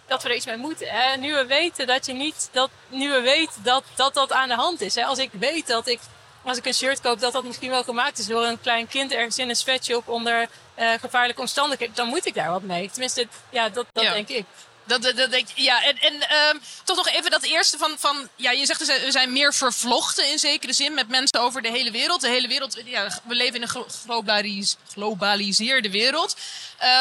dat 0.07 0.23
we 0.23 0.29
er 0.29 0.35
iets 0.35 0.45
mee 0.45 0.57
moeten. 0.57 0.87
Hè? 0.89 1.17
Nu 1.17 1.33
we 1.33 1.45
weten 1.45 1.87
dat 1.87 2.05
je 2.05 2.13
niet, 2.13 2.49
dat, 2.51 2.69
nu 2.87 3.09
we 3.09 3.21
weten 3.21 3.63
dat, 3.63 3.83
dat 3.95 4.13
dat 4.13 4.31
aan 4.31 4.47
de 4.47 4.55
hand 4.55 4.81
is. 4.81 4.95
Hè? 4.95 5.05
Als 5.05 5.19
ik 5.19 5.29
weet 5.31 5.67
dat 5.67 5.87
ik, 5.87 5.99
als 6.43 6.57
ik 6.57 6.65
een 6.65 6.73
shirt 6.73 7.01
koop, 7.01 7.19
dat 7.19 7.33
dat 7.33 7.43
misschien 7.43 7.69
wel 7.69 7.83
gemaakt 7.83 8.17
is 8.17 8.27
door 8.27 8.43
een 8.43 8.61
klein 8.61 8.87
kind 8.87 9.11
ergens 9.11 9.37
in 9.37 9.49
een 9.49 9.55
sweatshop 9.55 10.07
onder 10.07 10.49
uh, 10.79 10.91
gevaarlijke 10.99 11.41
omstandigheden, 11.41 11.95
dan 11.95 12.07
moet 12.07 12.25
ik 12.25 12.33
daar 12.33 12.51
wat 12.51 12.61
mee. 12.61 12.89
Tenminste, 12.89 13.27
ja, 13.49 13.69
dat, 13.69 13.85
dat 13.91 14.03
ja. 14.03 14.13
denk 14.13 14.29
ik. 14.29 14.45
Dat, 14.89 15.01
dat, 15.01 15.43
ja, 15.55 15.83
en, 15.83 15.97
en 15.99 16.13
um, 16.13 16.61
toch 16.83 16.95
nog 16.95 17.09
even 17.09 17.31
dat 17.31 17.43
eerste 17.43 17.77
van, 17.77 17.95
van 17.97 18.29
ja, 18.35 18.51
je 18.51 18.65
zegt 18.65 18.85
we 18.85 19.11
zijn 19.11 19.31
meer 19.31 19.53
vervlochten 19.53 20.31
in 20.31 20.39
zekere 20.39 20.73
zin 20.73 20.93
met 20.93 21.07
mensen 21.07 21.41
over 21.41 21.61
de 21.61 21.69
hele 21.69 21.91
wereld. 21.91 22.21
De 22.21 22.29
hele 22.29 22.47
wereld, 22.47 22.81
ja, 22.85 23.07
we 23.23 23.35
leven 23.35 23.55
in 23.55 23.61
een 23.61 23.85
globalis, 24.05 24.75
globaliseerde 24.93 25.91
wereld. 25.91 26.35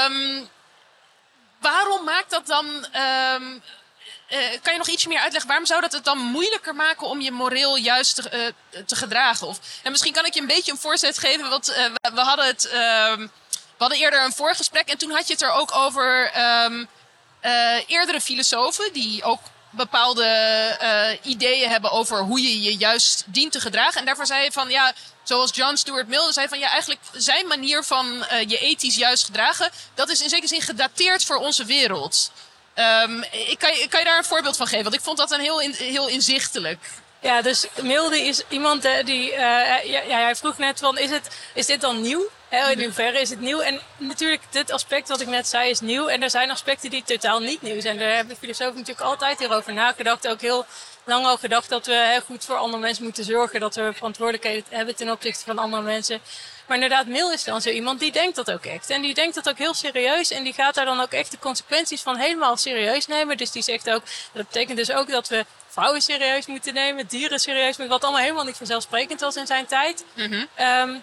Um, 0.07 0.49
waarom 1.61 2.05
maakt 2.05 2.31
dat 2.31 2.47
dan, 2.47 2.67
um, 2.67 3.63
uh, 4.31 4.39
kan 4.63 4.73
je 4.73 4.79
nog 4.79 4.89
iets 4.89 5.07
meer 5.07 5.21
uitleggen, 5.21 5.49
waarom 5.49 5.67
zou 5.67 5.81
dat 5.81 5.93
het 5.93 6.05
dan 6.05 6.19
moeilijker 6.19 6.75
maken 6.75 7.07
om 7.07 7.21
je 7.21 7.31
moreel 7.31 7.77
juist 7.77 8.15
te, 8.15 8.55
uh, 8.73 8.83
te 8.87 8.97
gedragen? 8.97 9.47
Of, 9.47 9.59
en 9.83 9.91
misschien 9.91 10.13
kan 10.13 10.27
ik 10.27 10.35
je 10.35 10.41
een 10.41 10.47
beetje 10.47 10.73
een 10.73 10.79
voorzet 10.79 11.19
geven, 11.19 11.49
want 11.49 11.71
uh, 11.71 11.77
we, 12.15 12.21
hadden 12.21 12.47
het, 12.47 12.63
we 12.71 13.29
hadden 13.79 13.99
eerder 13.99 14.25
een 14.25 14.33
voorgesprek 14.33 14.89
en 14.89 14.99
toen 14.99 15.11
had 15.11 15.27
je 15.27 15.33
het 15.33 15.43
er 15.43 15.53
ook 15.53 15.75
over... 15.75 16.33
eerdere 17.87 18.21
filosofen 18.21 18.93
die 18.93 19.23
ook 19.23 19.41
bepaalde 19.71 20.25
uh, 20.83 21.31
ideeën 21.33 21.71
hebben 21.71 21.91
over 21.91 22.19
hoe 22.19 22.43
je 22.43 22.63
je 22.63 22.77
juist 22.77 23.25
dient 23.27 23.53
te 23.53 23.61
gedragen. 23.61 24.01
En 24.01 24.07
daarvoor 24.07 24.27
zei 24.27 24.45
je 24.45 24.53
van 24.53 24.71
ja, 24.71 24.93
zoals 25.23 25.55
John 25.55 25.77
Stuart 25.77 26.09
Mill 26.09 26.33
zei 26.33 26.49
van 26.49 26.59
ja, 26.59 26.71
eigenlijk 26.71 27.01
zijn 27.13 27.47
manier 27.47 27.85
van 27.85 28.07
uh, 28.07 28.41
je 28.49 28.59
ethisch 28.59 28.97
juist 28.97 29.25
gedragen, 29.25 29.71
dat 29.95 30.09
is 30.09 30.23
in 30.23 30.29
zekere 30.29 30.49
zin 30.49 30.63
gedateerd 30.63 31.25
voor 31.25 31.37
onze 31.37 31.65
wereld. 31.65 32.33
Um, 32.75 33.23
ik 33.23 33.59
kan, 33.59 33.71
kan, 33.89 33.99
je 33.99 34.05
daar 34.05 34.19
een 34.19 34.25
voorbeeld 34.25 34.57
van 34.57 34.67
geven? 34.67 34.83
Want 34.83 34.95
ik 34.95 35.01
vond 35.01 35.19
dat 35.19 35.31
een 35.31 35.41
heel, 35.41 35.59
heel 35.59 36.09
inzichtelijk. 36.09 36.91
Ja, 37.21 37.43
dus 37.43 37.67
Milde 37.83 38.21
is 38.21 38.43
iemand 38.49 38.85
uh, 38.85 39.05
die. 39.05 39.31
Ja, 39.31 39.77
ja, 39.79 40.21
hij 40.21 40.37
vroeg 40.37 40.59
net 40.59 40.79
van: 40.79 40.99
is, 40.99 41.11
het, 41.11 41.29
is 41.55 41.67
dit 41.67 41.81
dan 41.81 42.01
nieuw? 42.01 42.29
In 42.51 42.83
hoeverre 42.83 43.21
is 43.21 43.31
het 43.31 43.41
nieuw? 43.41 43.61
En 43.61 43.81
natuurlijk, 43.97 44.43
dit 44.51 44.73
aspect 44.73 45.09
wat 45.09 45.21
ik 45.21 45.27
net 45.27 45.49
zei 45.49 45.71
is 45.71 45.81
nieuw. 45.81 46.07
En 46.07 46.23
er 46.23 46.31
zijn 46.31 46.51
aspecten 46.51 46.91
die 46.91 47.03
totaal 47.03 47.41
niet 47.41 47.63
nieuw 47.63 47.81
zijn. 47.81 47.99
Daar 47.99 48.15
hebben 48.15 48.37
filosofen 48.37 48.75
natuurlijk 48.75 49.07
altijd 49.07 49.39
hierover 49.39 49.73
nagedacht. 49.73 50.29
Ook 50.29 50.41
heel 50.41 50.67
lang 51.05 51.27
al 51.27 51.37
gedacht 51.37 51.69
dat 51.69 51.87
we 51.87 51.93
hè, 51.93 52.21
goed 52.21 52.45
voor 52.45 52.57
andere 52.57 52.83
mensen 52.83 53.05
moeten 53.05 53.25
zorgen. 53.25 53.61
Dat 53.61 53.75
we 53.75 53.93
verantwoordelijkheid 53.95 54.67
hebben 54.69 54.97
ten 54.97 55.11
opzichte 55.11 55.45
van 55.45 55.59
andere 55.59 55.83
mensen. 55.83 56.21
Maar 56.67 56.77
inderdaad, 56.77 57.07
Mill 57.07 57.33
is 57.33 57.45
dan 57.45 57.61
zo 57.61 57.71
iemand 57.71 58.01
die 58.01 58.13
denkt 58.13 58.37
dat 58.37 58.51
ook 58.51 58.65
echt. 58.65 58.91
En 58.91 59.03
die 59.03 59.15
denkt 59.15 59.35
dat 59.35 59.49
ook 59.49 59.59
heel 59.59 59.75
serieus. 59.75 60.31
En 60.31 60.45
die 60.45 60.53
gaat 60.53 60.75
daar 60.75 60.85
dan 60.85 61.01
ook 61.01 61.13
echt 61.13 61.31
de 61.31 61.39
consequenties 61.39 62.03
van 62.03 62.17
helemaal 62.17 62.57
serieus 62.57 63.07
nemen. 63.07 63.37
Dus 63.37 63.51
die 63.51 63.63
zegt 63.63 63.91
ook, 63.91 64.03
dat 64.33 64.47
betekent 64.47 64.77
dus 64.77 64.93
ook 64.93 65.11
dat 65.11 65.29
we 65.29 65.47
vrouwen 65.69 66.03
serieus 66.03 66.47
moeten 66.47 66.75
nemen, 66.75 67.07
dieren 67.07 67.39
serieus 67.39 67.77
moeten, 67.77 67.89
wat 67.89 68.03
allemaal 68.03 68.23
helemaal 68.23 68.45
niet 68.45 68.57
vanzelfsprekend 68.57 69.21
was 69.21 69.37
in 69.37 69.47
zijn 69.47 69.67
tijd. 69.67 70.05
Mm 70.15 70.33
-hmm. 70.33 70.65
um, 70.91 71.03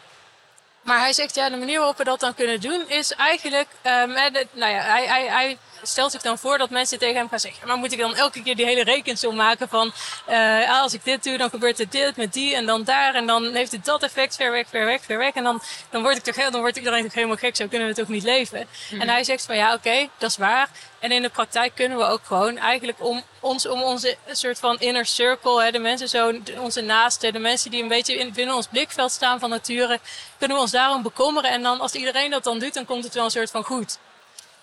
maar 0.85 0.99
hij 0.99 1.13
zegt, 1.13 1.35
ja, 1.35 1.49
de 1.49 1.57
manier 1.57 1.77
waarop 1.77 1.97
we 1.97 2.03
dat 2.03 2.19
dan 2.19 2.33
kunnen 2.33 2.61
doen 2.61 2.83
is 2.87 3.11
eigenlijk, 3.11 3.67
um, 3.83 4.13
de, 4.13 4.47
nou 4.51 4.71
ja, 4.71 4.81
hij, 4.81 5.05
hij, 5.05 5.27
hij 5.27 5.57
stelt 5.87 6.11
zich 6.11 6.21
dan 6.21 6.37
voor 6.37 6.57
dat 6.57 6.69
mensen 6.69 6.99
tegen 6.99 7.15
hem 7.15 7.29
gaan 7.29 7.39
zeggen... 7.39 7.67
maar 7.67 7.77
moet 7.77 7.91
ik 7.91 7.99
dan 7.99 8.15
elke 8.15 8.43
keer 8.43 8.55
die 8.55 8.65
hele 8.65 8.83
rekensom 8.83 9.35
maken 9.35 9.69
van... 9.69 9.93
Uh, 10.29 10.81
als 10.81 10.93
ik 10.93 11.03
dit 11.03 11.23
doe, 11.23 11.37
dan 11.37 11.49
gebeurt 11.49 11.79
er 11.79 11.89
dit 11.89 12.15
met 12.15 12.33
die 12.33 12.55
en 12.55 12.65
dan 12.65 12.83
daar... 12.83 13.15
en 13.15 13.27
dan 13.27 13.53
heeft 13.53 13.71
het 13.71 13.85
dat 13.85 14.03
effect 14.03 14.35
ver 14.35 14.51
weg, 14.51 14.67
ver 14.69 14.85
weg, 14.85 15.01
ver 15.03 15.17
weg... 15.17 15.33
en 15.33 15.43
dan, 15.43 15.61
dan, 15.89 16.01
word 16.01 16.17
ik 16.17 16.23
toch, 16.23 16.49
dan 16.49 16.61
wordt 16.61 16.77
iedereen 16.77 17.03
toch 17.03 17.13
helemaal 17.13 17.35
gek, 17.35 17.55
zo 17.55 17.67
kunnen 17.67 17.87
we 17.87 17.93
toch 17.93 18.07
niet 18.07 18.23
leven. 18.23 18.67
Mhm. 18.91 19.01
En 19.01 19.09
hij 19.09 19.23
zegt 19.23 19.45
van 19.45 19.55
ja, 19.55 19.73
oké, 19.73 20.07
dat 20.17 20.29
is 20.29 20.37
waar... 20.37 20.69
En 21.05 21.11
in 21.11 21.21
de 21.21 21.29
praktijk 21.29 21.75
kunnen 21.75 21.97
we 21.97 22.03
ook 22.03 22.21
gewoon 22.23 22.57
eigenlijk 22.57 23.03
om 23.03 23.23
ons, 23.39 23.67
om 23.67 23.81
onze 23.81 24.17
soort 24.31 24.59
van 24.59 24.79
inner 24.79 25.05
circle, 25.05 25.63
hè, 25.63 25.71
de 25.71 25.79
mensen 25.79 26.09
zo, 26.09 26.33
onze 26.59 26.81
naasten, 26.81 27.33
de 27.33 27.39
mensen 27.39 27.71
die 27.71 27.81
een 27.81 27.87
beetje 27.87 28.17
in, 28.17 28.33
binnen 28.33 28.55
ons 28.55 28.67
blikveld 28.67 29.11
staan 29.11 29.39
van 29.39 29.49
nature, 29.49 29.99
kunnen 30.37 30.57
we 30.57 30.63
ons 30.63 30.71
daarom 30.71 31.01
bekommeren. 31.01 31.51
En 31.51 31.63
dan 31.63 31.79
als 31.79 31.93
iedereen 31.93 32.29
dat 32.29 32.43
dan 32.43 32.59
doet, 32.59 32.73
dan 32.73 32.85
komt 32.85 33.03
het 33.03 33.13
wel 33.13 33.23
een 33.23 33.31
soort 33.31 33.51
van 33.51 33.63
goed. 33.63 33.97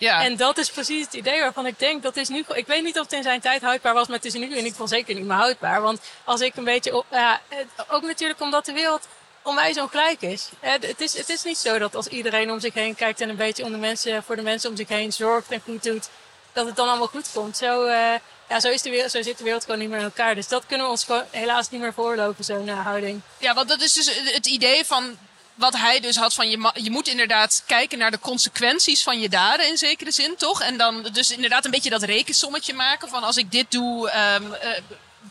Ja. 0.02 0.22
En 0.22 0.36
dat 0.36 0.58
is 0.58 0.70
precies 0.70 1.04
het 1.04 1.14
idee 1.14 1.40
waarvan 1.40 1.66
ik 1.66 1.78
denk, 1.78 2.02
dat 2.02 2.16
is 2.16 2.28
nu, 2.28 2.44
ik 2.54 2.66
weet 2.66 2.82
niet 2.82 2.98
of 2.98 3.04
het 3.04 3.12
in 3.12 3.22
zijn 3.22 3.40
tijd 3.40 3.62
houdbaar 3.62 3.94
was, 3.94 4.06
maar 4.06 4.16
het 4.16 4.24
is 4.24 4.32
nu 4.32 4.42
in 4.42 4.56
ieder 4.56 4.70
geval 4.70 4.88
zeker 4.88 5.14
niet 5.14 5.24
meer 5.24 5.36
houdbaar. 5.36 5.82
Want 5.82 6.00
als 6.24 6.40
ik 6.40 6.56
een 6.56 6.64
beetje, 6.64 7.04
ja, 7.10 7.40
ook 7.88 8.02
natuurlijk 8.02 8.40
omdat 8.40 8.64
de 8.64 8.72
wereld 8.72 9.08
onwijs 9.42 9.78
ongelijk 9.78 10.22
is. 10.22 10.48
Het 10.60 11.00
is, 11.00 11.16
het 11.16 11.28
is 11.28 11.42
niet 11.42 11.58
zo 11.58 11.78
dat 11.78 11.94
als 11.94 12.06
iedereen 12.06 12.50
om 12.50 12.60
zich 12.60 12.74
heen 12.74 12.94
kijkt 12.94 13.20
en 13.20 13.28
een 13.28 13.36
beetje 13.36 13.64
om 13.64 13.70
de 13.70 13.78
mensen, 13.78 14.22
voor 14.22 14.36
de 14.36 14.42
mensen 14.42 14.70
om 14.70 14.76
zich 14.76 14.88
heen 14.88 15.12
zorgt 15.12 15.50
en 15.50 15.62
goed 15.64 15.82
doet, 15.82 16.08
dat 16.52 16.66
het 16.66 16.76
dan 16.76 16.88
allemaal 16.88 17.06
goed 17.06 17.32
komt. 17.32 17.56
Zo, 17.56 17.86
uh, 17.86 18.14
ja, 18.48 18.60
zo, 18.60 18.68
is 18.68 18.82
de 18.82 18.90
wereld, 18.90 19.10
zo 19.10 19.22
zit 19.22 19.38
de 19.38 19.44
wereld 19.44 19.64
gewoon 19.64 19.78
niet 19.78 19.88
meer 19.88 19.98
in 19.98 20.04
elkaar. 20.04 20.34
Dus 20.34 20.48
dat 20.48 20.66
kunnen 20.66 20.86
we 20.86 20.92
ons 20.92 21.04
gewoon 21.04 21.24
helaas 21.30 21.70
niet 21.70 21.80
meer 21.80 21.92
voorlopen, 21.92 22.44
zo'n 22.44 22.66
uh, 22.66 22.84
houding. 22.84 23.20
Ja, 23.38 23.54
want 23.54 23.68
dat 23.68 23.80
is 23.80 23.92
dus 23.92 24.14
het 24.24 24.46
idee 24.46 24.84
van 24.84 25.18
wat 25.54 25.76
hij 25.76 26.00
dus 26.00 26.16
had 26.16 26.34
van 26.34 26.50
je, 26.50 26.70
je 26.74 26.90
moet 26.90 27.08
inderdaad 27.08 27.62
kijken 27.66 27.98
naar 27.98 28.10
de 28.10 28.18
consequenties 28.18 29.02
van 29.02 29.20
je 29.20 29.28
daden 29.28 29.68
in 29.68 29.78
zekere 29.78 30.10
zin, 30.10 30.36
toch? 30.36 30.62
En 30.62 30.76
dan 30.76 31.02
dus 31.12 31.30
inderdaad 31.30 31.64
een 31.64 31.70
beetje 31.70 31.90
dat 31.90 32.02
rekensommetje 32.02 32.74
maken 32.74 33.08
van 33.08 33.22
als 33.22 33.36
ik 33.36 33.50
dit 33.50 33.70
doe, 33.70 34.12
um, 34.34 34.52
uh, 34.52 34.58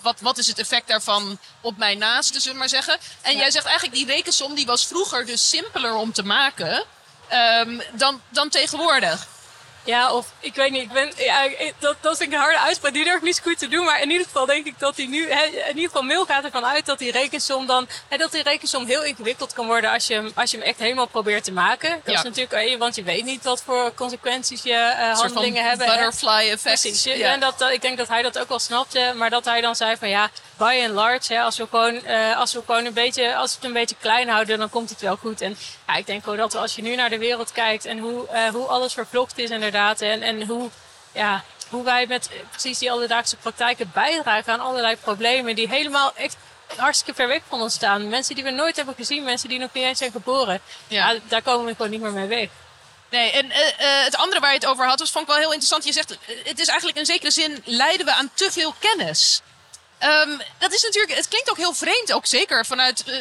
wat, 0.01 0.19
wat 0.19 0.37
is 0.37 0.47
het 0.47 0.59
effect 0.59 0.87
daarvan 0.87 1.39
op 1.61 1.77
mijn 1.77 1.97
naasten, 1.97 2.41
zullen 2.41 2.53
we 2.53 2.59
maar 2.59 2.69
zeggen. 2.69 2.97
En 3.21 3.37
jij 3.37 3.51
zegt 3.51 3.65
eigenlijk 3.65 3.95
die 3.95 4.05
rekensom 4.05 4.55
die 4.55 4.65
was 4.65 4.87
vroeger 4.87 5.25
dus 5.25 5.49
simpeler 5.49 5.93
om 5.93 6.13
te 6.13 6.23
maken 6.23 6.83
um, 7.33 7.81
dan, 7.93 8.21
dan 8.29 8.49
tegenwoordig. 8.49 9.27
Ja, 9.83 10.13
of 10.13 10.27
ik 10.39 10.55
weet 10.55 10.71
niet. 10.71 10.81
Ik 10.81 10.91
ben, 10.91 11.11
ja, 11.17 11.47
dat, 11.79 11.95
dat 12.01 12.19
is 12.19 12.27
een 12.27 12.33
harde 12.33 12.59
uitspraak. 12.59 12.93
Die 12.93 13.03
durf 13.03 13.15
ik 13.15 13.21
niet 13.21 13.35
zo 13.35 13.41
goed 13.43 13.57
te 13.57 13.67
doen. 13.67 13.85
Maar 13.85 14.01
in 14.01 14.09
ieder 14.09 14.25
geval 14.25 14.45
denk 14.45 14.65
ik 14.65 14.79
dat 14.79 14.97
hij 14.97 15.05
nu. 15.05 15.29
In 15.29 15.67
ieder 15.67 15.83
geval, 15.83 16.01
Mail 16.01 16.25
gaat 16.25 16.43
ervan 16.43 16.65
uit 16.65 16.85
dat 16.85 16.99
die 16.99 17.11
rekensom 17.11 17.65
dan. 17.67 17.87
Dat 18.17 18.31
die 18.31 18.43
rekensom 18.43 18.85
heel 18.85 19.03
ingewikkeld 19.03 19.53
kan 19.53 19.65
worden 19.65 19.91
als 19.91 20.07
je, 20.07 20.13
hem, 20.13 20.31
als 20.35 20.51
je 20.51 20.57
hem 20.57 20.65
echt 20.65 20.79
helemaal 20.79 21.07
probeert 21.07 21.43
te 21.43 21.51
maken. 21.51 22.01
Dat 22.03 22.15
is 22.15 22.21
natuurlijk. 22.23 22.77
Want 22.77 22.95
je 22.95 23.03
weet 23.03 23.23
niet 23.23 23.43
wat 23.43 23.63
voor 23.65 23.93
consequenties 23.93 24.63
je 24.63 24.95
uh, 24.99 25.19
handelingen 25.19 25.63
hebben. 25.63 25.87
Butterfly 25.87 26.49
effect. 26.49 26.81
Precies. 26.81 27.03
Ja. 27.03 27.13
En 27.13 27.39
dat, 27.39 27.61
ik 27.71 27.81
denk 27.81 27.97
dat 27.97 28.07
hij 28.07 28.21
dat 28.21 28.39
ook 28.39 28.49
wel 28.49 28.59
snapte. 28.59 29.13
Maar 29.15 29.29
dat 29.29 29.45
hij 29.45 29.61
dan 29.61 29.75
zei 29.75 29.97
van 29.97 30.09
ja, 30.09 30.29
by 30.61 30.81
and 30.85 30.93
large, 30.93 31.33
hè, 31.33 31.41
als, 31.41 31.57
we 31.57 31.67
gewoon, 31.69 32.01
uh, 32.07 32.37
als 32.37 32.53
we 32.53 32.61
gewoon 32.65 32.85
een 32.85 32.93
beetje. 32.93 33.35
Als 33.35 33.51
we 33.51 33.55
het 33.55 33.65
een 33.65 33.73
beetje 33.73 33.95
klein 33.99 34.29
houden, 34.29 34.59
dan 34.59 34.69
komt 34.69 34.89
het 34.89 35.01
wel 35.01 35.15
goed. 35.15 35.41
En 35.41 35.57
ja, 35.87 35.95
ik 35.95 36.05
denk 36.05 36.23
gewoon 36.23 36.37
dat 36.37 36.55
als 36.55 36.75
je 36.75 36.81
nu 36.81 36.95
naar 36.95 37.09
de 37.09 37.17
wereld 37.17 37.51
kijkt 37.51 37.85
en 37.85 37.97
hoe, 37.97 38.27
uh, 38.33 38.47
hoe 38.47 38.65
alles 38.65 38.93
vervlocht 38.93 39.37
is 39.37 39.49
en 39.49 39.73
en, 39.73 40.21
en 40.21 40.45
hoe, 40.45 40.69
ja, 41.11 41.43
hoe 41.69 41.83
wij 41.83 42.05
met 42.07 42.29
precies 42.49 42.77
die 42.77 42.91
alledaagse 42.91 43.35
praktijken 43.35 43.91
bijdragen 43.93 44.53
aan 44.53 44.59
allerlei 44.59 44.95
problemen 44.95 45.55
die 45.55 45.67
helemaal 45.67 46.11
echt 46.15 46.37
hartstikke 46.75 47.13
ver 47.13 47.27
weg 47.27 47.41
van 47.47 47.61
ons 47.61 47.73
staan. 47.73 48.09
Mensen 48.09 48.35
die 48.35 48.43
we 48.43 48.51
nooit 48.51 48.75
hebben 48.75 48.95
gezien, 48.95 49.23
mensen 49.23 49.49
die 49.49 49.59
nog 49.59 49.73
niet 49.73 49.83
eens 49.83 49.97
zijn 49.97 50.11
geboren. 50.11 50.61
Ja. 50.87 51.15
daar 51.27 51.41
komen 51.41 51.65
we 51.65 51.75
gewoon 51.75 51.91
niet 51.91 52.01
meer 52.01 52.11
mee 52.11 52.27
weg. 52.27 52.49
Nee, 53.09 53.31
en 53.31 53.45
uh, 53.45 53.51
uh, 53.51 54.03
het 54.03 54.15
andere 54.15 54.39
waar 54.39 54.49
je 54.49 54.55
het 54.59 54.65
over 54.65 54.85
had, 54.85 54.99
was, 54.99 55.11
vond 55.11 55.23
ik 55.23 55.29
wel 55.29 55.39
heel 55.39 55.51
interessant. 55.51 55.85
Je 55.85 55.93
zegt, 55.93 56.17
het 56.43 56.59
is 56.59 56.67
eigenlijk 56.67 56.99
in 56.99 57.05
zekere 57.05 57.31
zin, 57.31 57.61
leiden 57.65 58.05
we 58.05 58.13
aan 58.13 58.31
te 58.33 58.51
veel 58.51 58.75
kennis. 58.79 59.41
Um, 60.03 60.41
dat 60.57 60.73
is 60.73 60.83
natuurlijk, 60.83 61.15
het 61.15 61.27
klinkt 61.27 61.49
ook 61.49 61.57
heel 61.57 61.73
vreemd, 61.73 62.13
ook 62.13 62.25
zeker 62.25 62.65
vanuit 62.65 63.03
uh, 63.07 63.15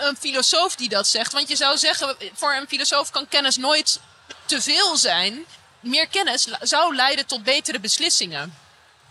een 0.00 0.16
filosoof 0.16 0.74
die 0.74 0.88
dat 0.88 1.06
zegt. 1.06 1.32
Want 1.32 1.48
je 1.48 1.56
zou 1.56 1.76
zeggen, 1.78 2.16
voor 2.34 2.54
een 2.54 2.68
filosoof 2.68 3.10
kan 3.10 3.28
kennis 3.28 3.56
nooit 3.56 4.00
te 4.44 4.62
veel 4.62 4.96
zijn 4.96 5.46
meer 5.80 6.08
kennis 6.08 6.48
zou 6.60 6.94
leiden 6.94 7.26
tot 7.26 7.44
betere 7.44 7.80
beslissingen. 7.80 8.58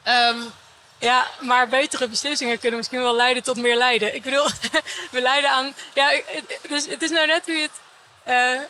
Ehm, 0.03 0.37
ja, 0.99 1.27
maar 1.39 1.67
betere 1.67 2.07
beslissingen 2.07 2.59
kunnen 2.59 2.77
misschien 2.77 3.01
wel 3.01 3.15
leiden 3.15 3.43
tot 3.43 3.57
meer 3.57 3.77
lijden. 3.77 4.15
Ik 4.15 4.23
bedoel, 4.23 4.47
we 5.11 5.21
leiden 5.21 5.49
aan. 5.49 5.75
Ja, 5.93 6.21
dus 6.69 6.85
het 6.87 7.01
is 7.01 7.09
nou 7.09 7.27
net 7.27 7.45
je 7.45 7.53
het. 7.53 7.71
Uh, 8.27 8.61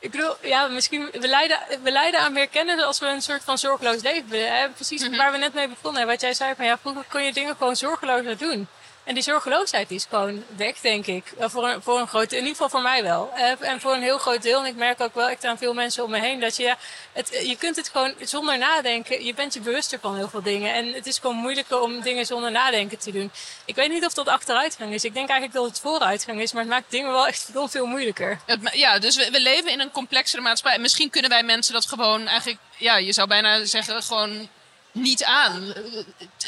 ik 0.00 0.10
bedoel, 0.10 0.34
ja, 0.42 0.66
misschien. 0.66 1.08
We 1.12 1.28
leiden, 1.28 1.58
we 1.82 1.90
leiden 1.90 2.20
aan 2.20 2.32
meer 2.32 2.48
kennis 2.48 2.82
als 2.82 2.98
we 2.98 3.06
een 3.06 3.22
soort 3.22 3.44
van 3.44 3.58
zorgeloos 3.58 4.02
leven 4.02 4.56
hebben. 4.56 4.74
Precies 4.74 5.08
mhm. 5.08 5.16
waar 5.16 5.32
we 5.32 5.38
net 5.38 5.54
mee 5.54 5.68
begonnen. 5.68 6.06
Wat 6.06 6.20
jij 6.20 6.34
zei 6.34 6.54
van 6.54 6.64
ja, 6.64 6.78
vroeger 6.78 7.04
kon 7.08 7.22
je 7.22 7.32
dingen 7.32 7.56
gewoon 7.56 7.76
zorgeloos 7.76 8.38
doen. 8.38 8.68
En 9.10 9.16
die 9.16 9.24
zorgeloosheid 9.24 9.90
is 9.90 10.06
gewoon 10.08 10.44
weg, 10.56 10.80
denk 10.80 11.06
ik. 11.06 11.32
Voor 11.38 11.68
een, 11.68 11.82
voor 11.82 11.98
een 11.98 12.06
groot 12.06 12.32
in 12.32 12.38
ieder 12.38 12.50
geval 12.50 12.68
voor 12.68 12.82
mij 12.82 13.02
wel. 13.02 13.30
Eh, 13.34 13.52
en 13.60 13.80
voor 13.80 13.92
een 13.92 14.02
heel 14.02 14.18
groot 14.18 14.42
deel. 14.42 14.60
En 14.60 14.66
ik 14.66 14.76
merk 14.76 15.00
ook 15.00 15.14
wel 15.14 15.28
echt 15.28 15.44
aan 15.44 15.58
veel 15.58 15.74
mensen 15.74 16.04
om 16.04 16.10
me 16.10 16.20
heen. 16.20 16.40
Dat 16.40 16.56
je, 16.56 16.62
ja, 16.62 16.76
het, 17.12 17.40
je 17.44 17.56
kunt 17.56 17.76
het 17.76 17.88
gewoon 17.88 18.14
zonder 18.20 18.58
nadenken. 18.58 19.24
Je 19.24 19.34
bent 19.34 19.54
je 19.54 19.60
bewuster 19.60 19.98
van 20.00 20.16
heel 20.16 20.28
veel 20.28 20.42
dingen. 20.42 20.74
En 20.74 20.92
het 20.92 21.06
is 21.06 21.18
gewoon 21.18 21.36
moeilijker 21.36 21.80
om 21.80 22.00
dingen 22.00 22.26
zonder 22.26 22.50
nadenken 22.50 22.98
te 22.98 23.12
doen. 23.12 23.30
Ik 23.64 23.74
weet 23.74 23.90
niet 23.90 24.04
of 24.04 24.14
dat 24.14 24.28
achteruitgang 24.28 24.92
is. 24.94 25.04
Ik 25.04 25.14
denk 25.14 25.28
eigenlijk 25.28 25.58
dat 25.58 25.68
het 25.68 25.80
vooruitgang 25.80 26.40
is. 26.40 26.52
Maar 26.52 26.62
het 26.62 26.70
maakt 26.70 26.90
dingen 26.90 27.12
wel 27.12 27.26
echt 27.26 27.50
veel 27.52 27.86
moeilijker. 27.86 28.40
Ja, 28.72 28.98
dus 28.98 29.16
we, 29.16 29.30
we 29.30 29.40
leven 29.40 29.70
in 29.70 29.80
een 29.80 29.90
complexere 29.90 30.42
maatschappij. 30.42 30.80
Misschien 30.80 31.10
kunnen 31.10 31.30
wij 31.30 31.42
mensen 31.42 31.72
dat 31.72 31.86
gewoon 31.86 32.26
eigenlijk... 32.26 32.58
Ja, 32.76 32.96
je 32.96 33.12
zou 33.12 33.28
bijna 33.28 33.64
zeggen 33.64 34.02
gewoon 34.02 34.48
niet 34.92 35.24
aan. 35.24 35.74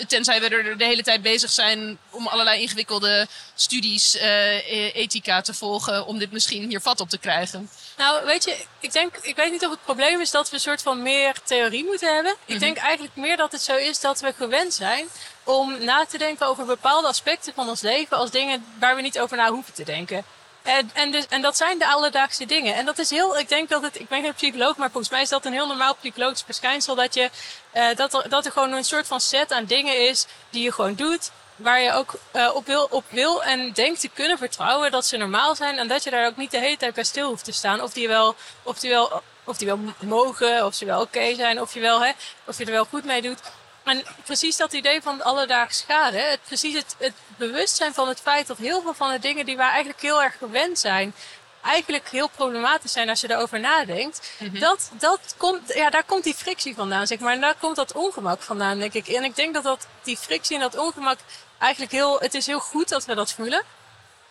Tenzij 0.08 0.40
we 0.40 0.48
er 0.48 0.78
de 0.78 0.84
hele 0.84 1.02
tijd 1.02 1.22
bezig 1.22 1.50
zijn 1.50 1.98
om 2.10 2.26
allerlei 2.26 2.60
ingewikkelde 2.60 3.26
studies, 3.54 4.16
uh, 4.16 4.94
ethica 4.96 5.40
te 5.40 5.54
volgen, 5.54 6.06
om 6.06 6.18
dit 6.18 6.32
misschien 6.32 6.68
hier 6.68 6.80
vat 6.80 7.00
op 7.00 7.08
te 7.08 7.18
krijgen. 7.18 7.70
Nou, 7.96 8.24
weet 8.24 8.44
je, 8.44 8.64
ik 8.80 8.92
denk, 8.92 9.16
ik 9.16 9.36
weet 9.36 9.50
niet 9.50 9.64
of 9.64 9.70
het 9.70 9.84
probleem 9.84 10.20
is 10.20 10.30
dat 10.30 10.48
we 10.48 10.54
een 10.54 10.60
soort 10.60 10.82
van 10.82 11.02
meer 11.02 11.34
theorie 11.44 11.84
moeten 11.84 12.14
hebben. 12.14 12.32
Ik 12.32 12.54
mhm. 12.54 12.58
denk 12.58 12.76
eigenlijk 12.76 13.16
meer 13.16 13.36
dat 13.36 13.52
het 13.52 13.62
zo 13.62 13.76
is 13.76 14.00
dat 14.00 14.20
we 14.20 14.32
gewend 14.36 14.74
zijn 14.74 15.06
om 15.44 15.84
na 15.84 16.04
te 16.04 16.18
denken 16.18 16.46
over 16.46 16.64
bepaalde 16.64 17.08
aspecten 17.08 17.52
van 17.54 17.68
ons 17.68 17.80
leven 17.80 18.16
als 18.16 18.30
dingen 18.30 18.64
waar 18.78 18.96
we 18.96 19.02
niet 19.02 19.18
over 19.18 19.36
na 19.36 19.50
hoeven 19.50 19.74
te 19.74 19.84
denken. 19.84 20.24
En, 20.62 20.90
en, 20.92 21.10
dus, 21.10 21.26
en 21.28 21.42
dat 21.42 21.56
zijn 21.56 21.78
de 21.78 21.86
alledaagse 21.86 22.46
dingen. 22.46 22.74
En 22.74 22.84
dat 22.84 22.98
is 22.98 23.10
heel, 23.10 23.38
ik 23.38 23.48
denk 23.48 23.68
dat 23.68 23.82
het, 23.82 24.00
ik 24.00 24.08
ben 24.08 24.22
geen 24.22 24.34
psycholoog, 24.34 24.76
maar 24.76 24.90
volgens 24.90 25.12
mij 25.12 25.22
is 25.22 25.28
dat 25.28 25.44
een 25.44 25.52
heel 25.52 25.66
normaal 25.66 25.94
psychologisch 25.94 26.42
verschijnsel. 26.42 26.94
Dat, 26.94 27.14
je, 27.14 27.30
uh, 27.74 27.86
dat, 27.96 28.14
er, 28.14 28.28
dat 28.28 28.46
er 28.46 28.52
gewoon 28.52 28.72
een 28.72 28.84
soort 28.84 29.06
van 29.06 29.20
set 29.20 29.52
aan 29.52 29.64
dingen 29.64 30.08
is 30.08 30.26
die 30.50 30.62
je 30.62 30.72
gewoon 30.72 30.94
doet. 30.94 31.30
Waar 31.56 31.80
je 31.80 31.92
ook 31.92 32.14
uh, 32.32 32.54
op, 32.54 32.66
wil, 32.66 32.86
op 32.90 33.04
wil 33.08 33.42
en 33.42 33.72
denkt 33.72 34.00
te 34.00 34.08
kunnen 34.08 34.38
vertrouwen 34.38 34.90
dat 34.90 35.06
ze 35.06 35.16
normaal 35.16 35.54
zijn. 35.54 35.78
En 35.78 35.88
dat 35.88 36.04
je 36.04 36.10
daar 36.10 36.26
ook 36.26 36.36
niet 36.36 36.50
de 36.50 36.58
hele 36.58 36.76
tijd 36.76 36.94
bij 36.94 37.04
stil 37.04 37.28
hoeft 37.28 37.44
te 37.44 37.52
staan. 37.52 37.80
Of 37.80 37.92
die 37.92 38.08
wel, 38.08 38.34
of 38.62 38.78
die 38.78 38.90
wel, 38.90 39.22
of 39.44 39.56
die 39.56 39.66
wel 39.66 39.78
mogen, 39.98 40.66
of 40.66 40.74
ze 40.74 40.84
wel 40.84 41.00
oké 41.00 41.34
zijn, 41.34 41.60
of 41.60 41.74
je, 41.74 41.80
wel, 41.80 42.04
hè, 42.04 42.10
of 42.46 42.58
je 42.58 42.64
er 42.64 42.70
wel 42.70 42.84
goed 42.84 43.04
mee 43.04 43.22
doet. 43.22 43.38
En 43.84 44.02
precies 44.24 44.56
dat 44.56 44.72
idee 44.72 45.02
van 45.02 45.22
alledaags 45.22 45.78
schade, 45.78 46.18
het, 46.18 46.40
precies 46.46 46.74
het, 46.74 46.94
het 46.98 47.12
bewustzijn 47.36 47.94
van 47.94 48.08
het 48.08 48.20
feit 48.20 48.46
dat 48.46 48.58
heel 48.58 48.82
veel 48.82 48.94
van 48.94 49.10
de 49.10 49.18
dingen 49.18 49.46
die 49.46 49.56
wij 49.56 49.68
eigenlijk 49.68 50.00
heel 50.00 50.22
erg 50.22 50.38
gewend 50.38 50.78
zijn, 50.78 51.14
eigenlijk 51.62 52.08
heel 52.08 52.28
problematisch 52.28 52.92
zijn 52.92 53.08
als 53.08 53.20
je 53.20 53.30
erover 53.30 53.60
nadenkt. 53.60 54.32
Mhm. 54.38 54.58
dat, 54.58 54.90
dat 54.98 55.34
komt, 55.36 55.74
ja, 55.74 55.90
daar 55.90 56.04
komt 56.04 56.24
die 56.24 56.34
frictie 56.34 56.74
vandaan, 56.74 57.06
zeg 57.06 57.18
maar. 57.18 57.32
En 57.32 57.40
daar 57.40 57.56
komt 57.60 57.76
dat 57.76 57.92
ongemak 57.92 58.42
vandaan, 58.42 58.78
denk 58.78 58.92
ik. 58.92 59.08
En 59.08 59.24
ik 59.24 59.36
denk 59.36 59.54
dat, 59.54 59.62
dat 59.62 59.86
die 60.02 60.16
frictie 60.16 60.56
en 60.56 60.62
dat 60.62 60.78
ongemak 60.78 61.18
eigenlijk 61.58 61.92
heel, 61.92 62.20
het 62.20 62.34
is 62.34 62.46
heel 62.46 62.60
goed 62.60 62.88
dat 62.88 63.04
we 63.04 63.14
dat 63.14 63.32
voelen. 63.32 63.62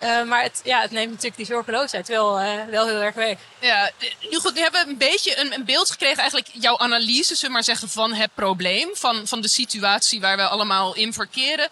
Uh, 0.03 0.23
maar 0.23 0.43
het, 0.43 0.61
ja, 0.63 0.81
het 0.81 0.91
neemt 0.91 1.09
natuurlijk 1.09 1.37
die 1.37 1.45
zorgeloosheid 1.45 2.07
wel, 2.07 2.41
uh, 2.41 2.65
wel 2.69 2.87
heel 2.87 3.01
erg 3.01 3.15
weg. 3.15 3.37
Ja, 3.59 3.91
nu 4.29 4.39
goed, 4.39 4.53
we 4.53 4.59
hebben 4.59 4.87
een 4.87 4.97
beetje 4.97 5.39
een, 5.39 5.53
een, 5.53 5.65
beeld 5.65 5.91
gekregen, 5.91 6.17
eigenlijk 6.17 6.49
jouw 6.53 6.77
analyse, 6.77 7.35
zullen 7.35 7.47
we 7.47 7.51
maar 7.51 7.63
zeggen, 7.63 7.89
van 7.89 8.13
het 8.13 8.29
probleem, 8.33 8.89
van, 8.93 9.27
van 9.27 9.41
de 9.41 9.47
situatie 9.47 10.21
waar 10.21 10.37
we 10.37 10.47
allemaal 10.47 10.95
in 10.95 11.13
verkeren. 11.13 11.69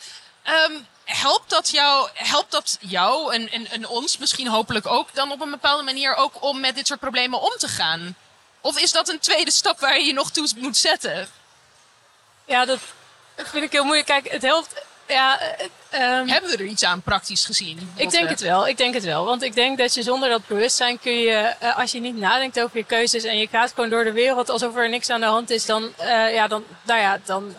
Um, 0.68 0.88
helpt 1.04 1.50
dat 1.50 1.70
jou, 1.70 2.10
helpt 2.14 2.52
dat 2.52 2.78
jou 2.80 3.34
en, 3.34 3.52
en, 3.52 3.68
en 3.68 3.88
ons 3.88 4.18
misschien 4.18 4.48
hopelijk 4.48 4.88
ook 4.88 5.14
dan 5.14 5.32
op 5.32 5.42
een 5.42 5.50
bepaalde 5.50 5.84
manier 5.84 6.16
ook 6.16 6.44
om 6.44 6.60
met 6.60 6.76
dit 6.76 6.88
soort 6.88 7.00
problemen 7.00 7.42
om 7.42 7.54
te 7.58 7.68
gaan? 7.68 8.16
Of 8.62 8.80
is 8.80 8.92
dat 8.92 9.10
een 9.10 9.20
tweede 9.20 9.52
stap 9.52 9.80
waar 9.80 10.00
je 10.00 10.06
je 10.06 10.14
nog 10.14 10.32
toe 10.32 10.48
moet 10.58 10.78
zetten? 10.78 11.30
Ja, 12.46 12.66
dat 12.66 12.80
vind 13.36 13.64
ik 13.64 13.72
heel 13.72 13.84
moeilijk. 13.84 14.08
Kijk, 14.08 14.32
het 14.32 14.42
helpt 14.42 14.74
ja, 15.10 15.40
um, 15.94 16.28
Hebben 16.28 16.50
we 16.50 16.58
er 16.58 16.66
iets 16.66 16.84
aan 16.84 17.02
praktisch 17.02 17.46
gezien? 17.46 17.92
Ik 17.96 18.10
denk 18.10 18.30
het 18.30 18.42
wel. 18.42 18.68
Ik 18.68 18.78
denk 18.78 18.94
het 18.94 19.04
wel. 19.04 19.26
Want 19.26 19.44
ik 19.44 19.56
denk 19.56 19.78
dat 19.78 19.94
je 19.94 20.04
zonder 20.04 20.30
dat 20.30 20.48
bewustzijn 20.48 21.00
kun 21.00 21.20
je, 21.20 21.54
uh, 21.64 21.78
als 21.78 21.92
je 21.92 22.00
niet 22.00 22.16
nadenkt 22.16 22.62
over 22.62 22.78
je 22.78 22.84
keuzes 22.84 23.24
en 23.24 23.38
je 23.38 23.48
gaat 23.48 23.74
gewoon 23.74 23.90
door 23.90 24.04
de 24.04 24.12
wereld 24.12 24.50
alsof 24.50 24.76
er 24.76 24.90
niks 24.90 25.10
aan 25.10 25.20
de 25.20 25.26
hand 25.26 25.50
is, 25.50 25.66
dan, 25.66 25.84
uh, 26.00 26.34
ja, 26.34 26.48
dan, 26.48 26.64
nou 26.84 27.00
ja, 27.00 27.20
dan, 27.26 27.56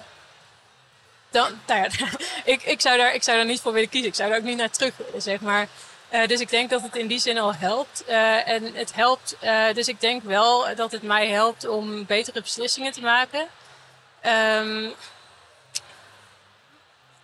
dan, 1.30 1.60
nou 1.66 1.80
ja, 1.80 2.08
ik, 2.52 2.62
ik, 2.62 2.80
zou 2.80 2.98
daar, 2.98 3.14
ik 3.14 3.22
zou 3.22 3.36
daar 3.36 3.46
niet 3.46 3.60
voor 3.60 3.72
willen 3.72 3.88
kiezen. 3.88 4.08
Ik 4.08 4.14
zou 4.14 4.28
daar 4.28 4.38
ook 4.38 4.44
niet 4.44 4.56
naar 4.56 4.70
terug 4.70 4.96
willen, 4.96 5.22
zeg 5.22 5.40
maar. 5.40 5.68
Uh, 6.12 6.26
dus 6.26 6.40
ik 6.40 6.50
denk 6.50 6.70
dat 6.70 6.82
het 6.82 6.96
in 6.96 7.06
die 7.06 7.18
zin 7.18 7.38
al 7.38 7.54
helpt. 7.54 8.04
En 8.44 8.74
het 8.74 8.94
helpt, 8.94 9.36
dus 9.74 9.88
ik 9.88 10.00
denk 10.00 10.22
wel 10.22 10.74
dat 10.74 10.92
het 10.92 11.02
mij 11.02 11.28
helpt 11.28 11.68
om 11.68 12.06
betere 12.06 12.40
beslissingen 12.40 12.92
te 12.92 13.00
maken. 13.00 13.46
Ehm, 14.20 14.88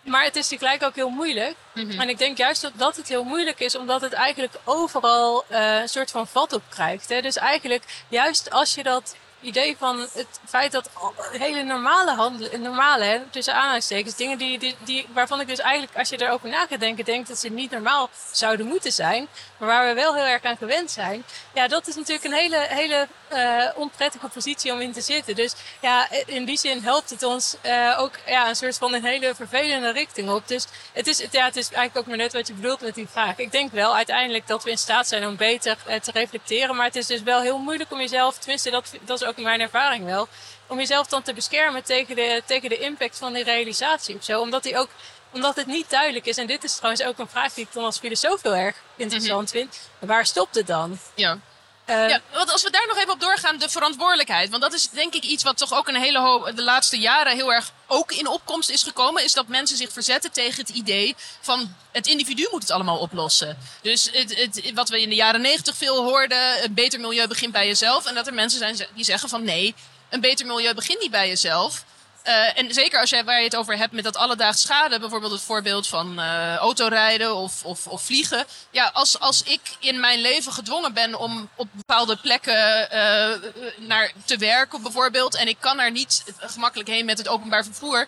maar 0.06 0.24
het 0.24 0.36
is 0.36 0.48
tegelijk 0.48 0.82
ook 0.82 0.94
heel 0.94 1.08
moeilijk. 1.08 1.54
Mhm. 1.74 2.00
En 2.00 2.08
ik 2.08 2.18
denk 2.18 2.38
juist 2.38 2.62
dat, 2.62 2.72
dat 2.76 2.96
het 2.96 3.08
heel 3.08 3.24
moeilijk 3.24 3.60
is, 3.60 3.76
omdat 3.76 4.00
het 4.00 4.12
eigenlijk 4.12 4.54
overal 4.64 5.44
eh, 5.48 5.80
een 5.80 5.88
soort 5.88 6.10
van 6.10 6.26
vat 6.26 6.52
op 6.52 6.62
krijgt. 6.68 7.08
Hè? 7.08 7.20
Dus 7.20 7.36
eigenlijk, 7.36 7.82
juist 8.08 8.50
als 8.50 8.74
je 8.74 8.82
dat 8.82 9.16
idee 9.40 9.76
van 9.76 10.00
het 10.00 10.40
feit 10.44 10.72
dat 10.72 10.90
hele 11.32 11.62
normale 11.62 12.10
handelen, 12.10 12.60
normale, 12.60 13.04
hè, 13.04 13.20
tussen 13.30 13.54
aanhalingstekens, 13.54 14.16
dingen 14.16 14.38
die, 14.38 14.58
die, 14.58 14.76
die, 14.84 15.06
waarvan 15.12 15.40
ik 15.40 15.46
dus 15.46 15.58
eigenlijk, 15.58 15.98
als 15.98 16.08
je 16.08 16.22
erover 16.22 16.48
na 16.48 16.66
gaat 16.66 16.80
denken, 16.80 17.04
denk 17.04 17.26
dat 17.26 17.38
ze 17.38 17.48
niet 17.48 17.70
normaal 17.70 18.10
zouden 18.32 18.66
moeten 18.66 18.92
zijn, 18.92 19.28
maar 19.58 19.68
waar 19.68 19.86
we 19.86 19.94
wel 19.94 20.14
heel 20.14 20.24
erg 20.24 20.42
aan 20.42 20.56
gewend 20.56 20.90
zijn. 20.90 21.24
Ja, 21.54 21.68
dat 21.68 21.86
is 21.86 21.94
natuurlijk 21.94 22.24
een 22.24 22.32
hele, 22.32 22.66
hele 22.68 23.08
eh, 23.28 23.64
onprettige 23.74 24.28
positie 24.28 24.72
om 24.72 24.80
in 24.80 24.92
te 24.92 25.00
zitten. 25.00 25.34
Dus 25.34 25.54
ja, 25.80 26.08
in 26.26 26.44
die 26.44 26.58
zin 26.58 26.82
helpt 26.82 27.10
het 27.10 27.22
ons 27.22 27.56
eh, 27.60 27.96
ook 27.98 28.12
ja, 28.26 28.48
een 28.48 28.56
soort 28.56 28.78
van 28.78 28.94
een 28.94 29.04
hele 29.04 29.34
vervelende 29.34 29.92
richting 29.92 30.30
op. 30.30 30.48
Dus 30.48 30.66
het 30.92 31.06
is, 31.06 31.22
het, 31.22 31.32
ja, 31.32 31.44
het 31.44 31.56
is 31.56 31.68
eigenlijk 31.68 31.96
ook 31.96 32.06
maar 32.06 32.16
net 32.16 32.32
wat 32.32 32.46
je 32.46 32.52
bedoelt 32.52 32.80
met 32.80 32.94
die 32.94 33.08
vraag. 33.08 33.38
Ik 33.38 33.52
denk 33.52 33.72
wel 33.72 33.96
uiteindelijk 33.96 34.46
dat 34.46 34.64
we 34.64 34.70
in 34.70 34.78
staat 34.78 35.08
zijn 35.08 35.26
om 35.26 35.36
beter 35.36 35.76
eh, 35.86 36.00
te 36.00 36.10
reflecteren. 36.10 36.76
Maar 36.76 36.86
het 36.86 36.96
is 36.96 37.06
dus 37.06 37.22
wel 37.22 37.40
heel 37.40 37.58
moeilijk 37.58 37.92
om 37.92 37.98
jezelf, 37.98 38.38
tenminste 38.38 38.70
dat, 38.70 38.92
dat 39.04 39.20
is 39.20 39.28
ook 39.28 39.36
mijn 39.36 39.60
ervaring 39.60 40.04
wel, 40.04 40.28
om 40.66 40.78
jezelf 40.78 41.06
dan 41.06 41.22
te 41.22 41.32
beschermen 41.32 41.82
tegen 41.82 42.16
de, 42.16 42.42
tegen 42.46 42.68
de 42.68 42.78
impact 42.78 43.18
van 43.18 43.32
die 43.32 43.44
realisatie 43.44 44.16
of 44.16 44.24
zo. 44.24 44.40
Omdat 44.40 44.62
die 44.62 44.78
ook 44.78 44.88
omdat 45.36 45.56
het 45.56 45.66
niet 45.66 45.90
duidelijk 45.90 46.26
is. 46.26 46.36
En 46.36 46.46
dit 46.46 46.64
is 46.64 46.74
trouwens 46.76 47.02
ook 47.02 47.18
een 47.18 47.28
vraag 47.28 47.54
die 47.54 47.64
ik 47.64 47.72
dan 47.72 47.84
als 47.84 47.98
filosoof 47.98 48.42
heel 48.42 48.54
erg 48.54 48.76
interessant 48.96 49.50
vind. 49.50 49.78
Waar 49.98 50.26
stopt 50.26 50.54
het 50.54 50.66
dan? 50.66 50.98
Ja. 51.14 51.38
Eh, 51.84 52.08
Ja, 52.08 52.20
want 52.32 52.52
als 52.52 52.62
we 52.62 52.70
daar 52.70 52.86
nog 52.86 52.96
even 52.96 53.12
op 53.12 53.20
doorgaan, 53.20 53.58
de 53.58 53.68
verantwoordelijkheid. 53.68 54.50
Want 54.50 54.62
dat 54.62 54.72
is 54.72 54.88
denk 54.88 55.14
ik 55.14 55.24
iets 55.24 55.42
wat 55.42 55.56
toch 55.56 55.72
ook 55.72 55.88
een 55.88 55.96
hele 55.96 56.18
hoop 56.20 56.52
de 56.56 56.62
laatste 56.62 56.98
jaren 56.98 57.34
heel 57.34 57.52
erg 57.52 57.72
ook 57.86 58.12
in 58.12 58.26
opkomst 58.26 58.70
is 58.70 58.82
gekomen. 58.82 59.24
Is 59.24 59.32
dat 59.32 59.48
mensen 59.48 59.76
zich 59.76 59.92
verzetten 59.92 60.32
tegen 60.32 60.60
het 60.60 60.68
idee 60.68 61.14
van 61.40 61.74
het 61.92 62.06
individu 62.06 62.48
moet 62.50 62.62
het 62.62 62.70
allemaal 62.70 62.98
oplossen. 62.98 63.58
Dus 63.82 64.08
het, 64.12 64.36
het, 64.36 64.72
wat 64.74 64.88
we 64.88 65.00
in 65.00 65.08
de 65.08 65.14
jaren 65.14 65.40
negentig 65.40 65.76
veel 65.76 66.04
hoorden, 66.04 66.64
een 66.64 66.74
beter 66.74 67.00
milieu 67.00 67.26
begint 67.26 67.52
bij 67.52 67.66
jezelf. 67.66 68.06
En 68.06 68.14
dat 68.14 68.26
er 68.26 68.34
mensen 68.34 68.58
zijn 68.58 68.76
die 68.94 69.04
zeggen 69.04 69.28
van 69.28 69.44
nee, 69.44 69.74
een 70.10 70.20
beter 70.20 70.46
milieu 70.46 70.74
begint 70.74 71.00
niet 71.00 71.10
bij 71.10 71.28
jezelf. 71.28 71.84
Eh, 72.26 72.58
en 72.58 72.74
zeker 72.74 73.00
als 73.00 73.10
jij 73.10 73.24
waar 73.24 73.38
je 73.38 73.44
het 73.44 73.56
over 73.56 73.76
hebt 73.76 73.92
met 73.92 74.04
dat 74.04 74.16
alledaags 74.16 74.60
schade, 74.60 75.00
bijvoorbeeld 75.00 75.32
het 75.32 75.40
voorbeeld 75.40 75.86
van 75.86 76.20
eh, 76.20 76.56
autorijden 76.56 77.34
of, 77.34 77.64
of, 77.64 77.86
of 77.86 78.02
vliegen. 78.02 78.44
Ja, 78.70 78.90
als, 78.92 79.20
als 79.20 79.42
ik 79.42 79.60
in 79.78 80.00
mijn 80.00 80.20
leven 80.20 80.52
gedwongen 80.52 80.92
ben 80.92 81.14
om 81.14 81.48
op 81.54 81.68
bepaalde 81.72 82.16
plekken 82.16 82.90
eh, 82.90 83.50
naar 83.76 84.12
te 84.24 84.36
werken, 84.36 84.82
bijvoorbeeld, 84.82 85.34
en 85.34 85.48
ik 85.48 85.56
kan 85.60 85.80
er 85.80 85.90
niet 85.90 86.24
gemakkelijk 86.38 86.88
heen 86.88 87.04
met 87.04 87.18
het 87.18 87.28
openbaar 87.28 87.64
vervoer. 87.64 88.06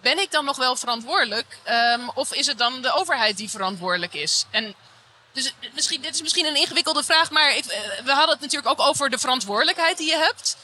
Ben 0.00 0.18
ik 0.18 0.30
dan 0.30 0.44
nog 0.44 0.56
wel 0.56 0.76
verantwoordelijk? 0.76 1.58
Ehm, 1.62 2.08
of 2.14 2.34
is 2.34 2.46
het 2.46 2.58
dan 2.58 2.82
de 2.82 2.92
overheid 2.92 3.36
die 3.36 3.50
verantwoordelijk 3.50 4.14
is? 4.14 4.44
En 4.50 4.74
dus 5.32 5.52
misschien, 5.74 6.00
dit 6.00 6.14
is 6.14 6.22
misschien 6.22 6.46
een 6.46 6.56
ingewikkelde 6.56 7.04
vraag, 7.04 7.30
maar 7.30 7.56
ik, 7.56 7.64
we 8.04 8.12
hadden 8.12 8.34
het 8.34 8.40
natuurlijk 8.40 8.80
ook 8.80 8.86
over 8.88 9.10
de 9.10 9.18
verantwoordelijkheid 9.18 9.96
die 9.96 10.10
je 10.10 10.16
hebt. 10.16 10.56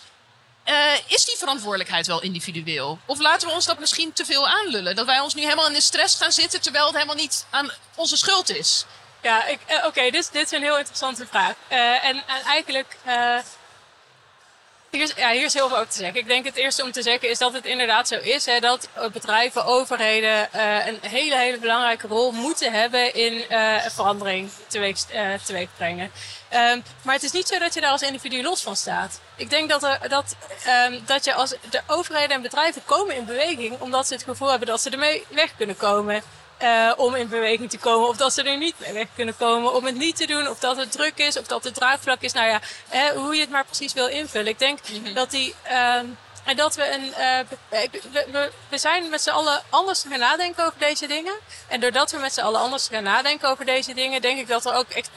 Eh, 0.65 0.95
is 1.07 1.25
die 1.25 1.37
verantwoordelijkheid 1.37 2.07
wel 2.07 2.23
individueel? 2.23 2.99
Of 3.07 3.19
laten 3.19 3.49
we 3.49 3.55
ons 3.55 3.67
dat 3.67 3.79
misschien 3.79 4.13
te 4.13 4.25
veel 4.25 4.49
aanlullen? 4.49 4.97
Dat 4.97 5.07
wij 5.07 5.21
ons 5.21 5.35
nu 5.35 5.43
helemaal 5.43 5.67
in 5.67 5.73
de 5.73 5.81
stress 5.81 6.17
gaan 6.17 6.33
zitten 6.33 6.61
terwijl 6.61 6.85
het 6.87 6.95
helemaal 6.95 7.17
niet 7.17 7.47
aan 7.51 7.71
onze 7.95 8.17
schuld 8.17 8.51
is. 8.51 8.85
Ja, 9.23 9.47
eh, 9.47 9.87
oké, 9.87 10.11
dit, 10.11 10.33
dit 10.33 10.45
is 10.45 10.51
een 10.51 10.63
heel 10.63 10.79
interessante 10.79 11.27
vraag. 11.27 11.55
Eh, 11.69 12.05
en, 12.05 12.23
en 12.27 12.43
eigenlijk, 12.45 12.97
hier, 14.93 15.13
ja, 15.17 15.31
hier 15.31 15.45
is 15.45 15.55
heel 15.55 15.69
veel 15.69 15.77
over 15.77 15.93
te 15.93 15.99
zeggen. 15.99 16.21
Ik 16.21 16.27
denk 16.27 16.45
het 16.45 16.57
eerste 16.57 16.83
om 16.83 16.93
te 16.93 17.03
zeggen 17.03 17.31
is 17.31 17.39
dat 17.39 17.53
het 17.53 17.65
inderdaad 17.65 18.09
zo 18.09 18.19
is 18.19 18.47
hè, 18.47 18.61
dat 18.61 18.89
bedrijven, 19.13 19.65
overheden 19.65 20.53
eh, 20.53 20.87
een 20.87 20.99
hele, 21.01 21.37
hele 21.37 21.59
belangrijke 21.59 22.07
rol 22.07 22.33
moeten 22.33 22.73
hebben 22.73 23.15
in 23.15 23.49
eh, 23.49 23.77
verandering 23.87 24.51
teweeg, 24.67 25.11
eh, 25.11 25.35
teweeg 25.45 25.69
brengen. 25.77 26.11
Ehm, 26.49 26.81
maar 27.03 27.15
het 27.15 27.23
is 27.23 27.33
niet 27.33 27.49
zo 27.49 27.59
dat 27.59 27.75
je 27.75 27.81
daar 27.81 27.91
als 27.91 28.03
individu 28.03 28.43
los 28.43 28.63
van 28.63 28.77
staat. 28.77 29.21
Ik 29.37 29.51
denk 29.51 29.71
dat, 29.71 29.99
dat, 30.09 30.37
ehm, 30.65 30.99
dat 31.07 31.25
je 31.25 31.35
als 31.35 31.55
de 31.71 31.81
overheden 31.87 32.37
en 32.37 32.43
bedrijven 32.43 32.83
komen 32.85 33.17
in 33.17 33.25
beweging 33.25 33.81
omdat 33.81 34.07
ze 34.07 34.15
het 34.15 34.23
gevoel 34.23 34.51
hebben 34.51 34.69
dat 34.69 34.81
ze 34.81 34.91
ermee 34.91 35.25
weg 35.29 35.57
kunnen 35.57 35.77
komen. 35.77 36.23
Eh, 36.63 36.93
om 36.97 37.15
in 37.15 37.29
beweging 37.29 37.71
te 37.71 37.79
komen. 37.79 38.09
Of 38.09 38.17
dat 38.17 38.33
ze 38.33 38.43
er 38.43 38.57
niet 38.57 38.75
mee 38.79 38.93
weg 38.93 39.07
kunnen 39.15 39.37
komen 39.37 39.75
om 39.75 39.85
het 39.85 39.97
niet 39.97 40.17
te 40.17 40.27
doen. 40.27 40.49
Of 40.49 40.59
dat 40.59 40.77
het 40.77 40.93
druk 40.93 41.19
is. 41.19 41.39
Of 41.39 41.47
dat 41.47 41.65
het 41.65 41.75
draagvlak 41.75 42.21
is. 42.21 42.33
Nou 42.33 42.47
ja, 42.49 42.61
hè, 42.89 43.15
hoe 43.15 43.35
je 43.35 43.41
het 43.41 43.51
maar 43.51 43.65
precies 43.65 43.93
wil 43.93 44.07
invullen. 44.07 44.47
Ik 44.49 44.59
denk 44.59 44.79
dat 45.15 45.31
die... 45.31 45.55
ehm, 45.63 46.07
en 46.45 46.57
dat 46.57 46.75
we 46.75 46.93
een. 46.95 47.15
eh, 47.15 47.39
we, 47.69 48.27
we, 48.33 48.51
we 48.69 48.79
zijn 48.79 49.09
met 49.09 49.23
z'n 49.23 49.31
allen 49.31 49.63
anders 49.71 50.05
gaan 50.11 50.19
nadenken 50.19 50.65
over 50.65 50.79
deze 50.79 51.07
dingen. 51.07 51.35
En 51.69 51.81
doordat 51.81 52.11
we 52.11 52.19
met 52.19 52.33
z'n 52.33 52.41
allen 52.41 52.61
anders 52.61 52.89
gaan 52.89 53.03
nadenken 53.03 53.49
over 53.49 53.65
deze 53.65 53.95
dingen, 53.95 54.23
denk 54.23 54.39
ik 54.39 54.49
dat 54.49 54.67
er 54.67 54.75
ook 54.75 54.89
echt 54.89 55.11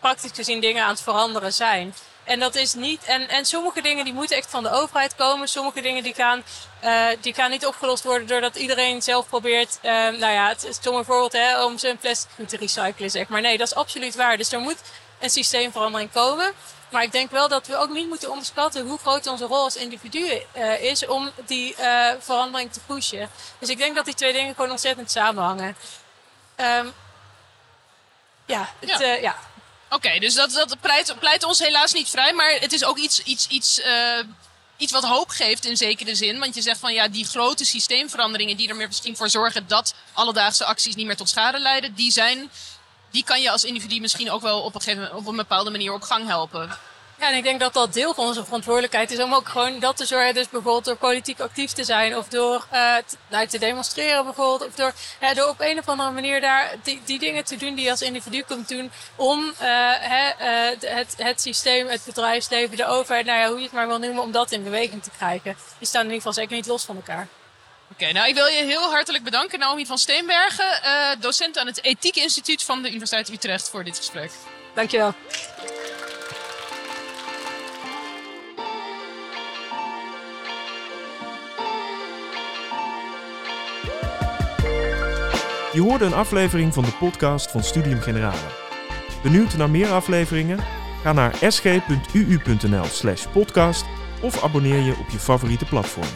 praktisch 0.00 0.30
gezien 0.34 0.60
dingen 0.60 0.82
aan 0.84 0.90
het 0.90 1.02
veranderen 1.02 1.52
zijn. 1.52 1.94
En 2.26 2.38
dat 2.38 2.54
is 2.54 2.74
niet. 2.74 3.04
En, 3.04 3.28
en 3.28 3.44
sommige 3.44 3.82
dingen 3.82 4.04
die 4.04 4.14
moeten 4.14 4.36
echt 4.36 4.50
van 4.50 4.62
de 4.62 4.70
overheid 4.70 5.14
komen. 5.14 5.48
Sommige 5.48 5.80
dingen 5.80 6.02
die 6.02 6.14
gaan, 6.14 6.44
eh, 6.80 7.06
die 7.20 7.34
gaan 7.34 7.50
niet 7.50 7.66
opgelost 7.66 8.04
worden 8.04 8.26
doordat 8.26 8.56
iedereen 8.56 9.02
zelf 9.02 9.28
probeert. 9.28 9.78
eh, 9.82 9.92
nou 9.92 10.32
ja, 10.32 10.48
het 10.48 10.64
is 10.64 10.78
toch 10.78 10.96
een 10.96 11.04
voorbeeld 11.04 11.32
hè, 11.32 11.64
om 11.64 11.78
zijn 11.78 11.96
plastic 11.98 12.30
goed 12.34 12.48
te 12.48 12.56
recyclen, 12.56 13.10
zeg 13.10 13.28
maar. 13.28 13.40
Nee, 13.40 13.58
dat 13.58 13.66
is 13.66 13.74
absoluut 13.74 14.14
waar. 14.14 14.36
Dus 14.36 14.52
er 14.52 14.60
moet 14.60 14.78
een 15.20 15.30
systeemverandering 15.30 16.12
komen. 16.12 16.52
Maar 16.88 17.02
ik 17.02 17.12
denk 17.12 17.30
wel 17.30 17.48
dat 17.48 17.66
we 17.66 17.76
ook 17.76 17.90
niet 17.90 18.08
moeten 18.08 18.30
onderschatten 18.30 18.86
hoe 18.86 18.98
groot 18.98 19.26
onze 19.26 19.44
rol 19.44 19.62
als 19.62 19.76
individu 19.76 20.42
eh, 20.52 20.82
is 20.82 21.06
om 21.06 21.30
die 21.46 21.74
verandering 22.18 22.72
te 22.72 22.80
pushen. 22.86 23.30
Dus 23.58 23.68
ik 23.68 23.78
denk 23.78 23.96
dat 23.96 24.04
die 24.04 24.14
twee 24.14 24.32
dingen 24.32 24.54
gewoon 24.54 24.70
ontzettend 24.70 25.10
samenhangen. 25.10 25.76
Ehm, 26.56 26.86
ja, 28.46 28.68
het, 28.80 28.98
Ja. 28.98 29.12
ja. 29.12 29.36
Oké, 29.90 30.18
dus 30.18 30.34
dat, 30.34 30.76
pleit, 30.80 31.14
pleit 31.18 31.44
ons 31.44 31.58
helaas 31.58 31.92
niet 31.92 32.08
vrij. 32.08 32.32
Maar 32.32 32.50
het 32.50 32.72
is 32.72 32.84
ook 32.84 32.98
iets, 32.98 33.22
iets, 33.22 33.46
iets, 33.46 33.80
eh, 33.80 34.18
iets 34.76 34.92
wat 34.92 35.04
hoop 35.04 35.28
geeft 35.28 35.64
in 35.64 35.76
zekere 35.76 36.14
zin. 36.14 36.38
Want 36.38 36.54
je 36.54 36.62
zegt 36.62 36.80
van 36.80 36.92
ja, 36.92 37.08
die 37.08 37.24
grote 37.24 37.64
systeemveranderingen 37.64 38.56
die 38.56 38.68
er 38.68 38.76
misschien 38.76 39.16
voor 39.16 39.28
zorgen 39.28 39.66
dat 39.66 39.94
alledaagse 40.12 40.64
acties 40.64 40.94
niet 40.94 41.06
meer 41.06 41.16
tot 41.16 41.28
schade 41.28 41.58
leiden, 41.58 41.94
die 41.94 42.12
zijn. 42.12 42.50
Die 43.10 43.24
kan 43.24 43.40
je 43.40 43.50
als 43.50 43.64
individu 43.64 44.00
misschien 44.00 44.30
ook 44.30 44.42
wel 44.42 44.60
op 44.60 44.86
een, 44.86 45.12
op 45.12 45.26
een 45.26 45.36
bepaalde 45.36 45.70
manier 45.70 45.92
op 45.92 46.02
gang 46.02 46.26
helpen. 46.26 46.78
Ja, 47.18 47.30
en 47.30 47.36
ik 47.36 47.42
denk 47.42 47.60
dat 47.60 47.72
dat 47.72 47.92
deel 47.92 48.14
van 48.14 48.26
onze 48.26 48.44
verantwoordelijkheid 48.44 49.10
is 49.10 49.18
om 49.18 49.34
ook 49.34 49.48
gewoon 49.48 49.78
dat 49.78 49.96
te 49.96 50.06
zorgen. 50.06 50.34
Dus 50.34 50.48
bijvoorbeeld 50.48 50.84
door 50.84 50.96
politiek 50.96 51.40
actief 51.40 51.72
te 51.72 51.84
zijn 51.84 52.16
of 52.16 52.28
door 52.28 52.66
eh, 52.70 52.96
te, 53.06 53.16
nou, 53.28 53.46
te 53.46 53.58
demonstreren 53.58 54.24
bijvoorbeeld. 54.24 54.70
Of 54.70 54.74
door, 54.74 54.92
ja, 55.20 55.34
door 55.34 55.48
op 55.48 55.60
een 55.60 55.78
of 55.78 55.88
andere 55.88 56.10
manier 56.10 56.40
daar 56.40 56.74
die, 56.82 57.00
die 57.04 57.18
dingen 57.18 57.44
te 57.44 57.56
doen 57.56 57.74
die 57.74 57.84
je 57.84 57.90
als 57.90 58.02
individu 58.02 58.42
kunt 58.42 58.68
doen. 58.68 58.90
Om 59.16 59.52
eh, 59.58 59.66
hè, 59.98 60.28
eh, 60.28 60.78
het, 60.80 61.14
het 61.16 61.40
systeem, 61.40 61.88
het 61.88 62.02
bedrijfsleven, 62.04 62.76
de 62.76 62.86
overheid, 62.86 63.26
nou 63.26 63.38
ja, 63.38 63.48
hoe 63.48 63.58
je 63.58 63.64
het 63.64 63.72
maar 63.72 63.86
wil 63.86 63.98
noemen, 63.98 64.22
om 64.22 64.32
dat 64.32 64.52
in 64.52 64.62
beweging 64.62 65.02
te 65.02 65.10
krijgen. 65.16 65.56
Die 65.78 65.88
staan 65.88 66.00
in 66.00 66.06
ieder 66.12 66.22
geval 66.22 66.42
zeker 66.42 66.56
niet 66.56 66.66
los 66.66 66.84
van 66.84 66.96
elkaar. 66.96 67.28
Oké, 67.92 68.12
nou 68.12 68.28
ik 68.28 68.34
wil 68.34 68.46
je 68.46 68.64
heel 68.64 68.90
hartelijk 68.90 69.24
bedanken, 69.24 69.58
Naomi 69.58 69.86
van 69.86 69.98
Steenbergen, 69.98 70.82
eh, 70.82 70.92
docent 71.18 71.58
aan 71.58 71.66
het 71.66 71.82
Ethiek 71.82 72.16
Instituut 72.16 72.62
van 72.62 72.82
de 72.82 72.88
Universiteit 72.88 73.28
Utrecht, 73.28 73.70
voor 73.70 73.84
dit 73.84 73.96
gesprek. 73.96 74.30
Dankjewel. 74.74 75.14
Je 85.76 85.82
hoorde 85.82 86.04
een 86.04 86.14
aflevering 86.14 86.74
van 86.74 86.84
de 86.84 86.96
podcast 86.98 87.50
van 87.50 87.62
Studium 87.62 88.00
Generale. 88.00 88.50
Benieuwd 89.22 89.56
naar 89.56 89.70
meer 89.70 89.90
afleveringen? 89.90 90.58
Ga 91.02 91.12
naar 91.12 91.34
sg.uu.nl/podcast 91.40 93.84
of 94.22 94.44
abonneer 94.44 94.80
je 94.80 94.96
op 94.98 95.08
je 95.08 95.18
favoriete 95.18 95.64
platform. 95.64 96.06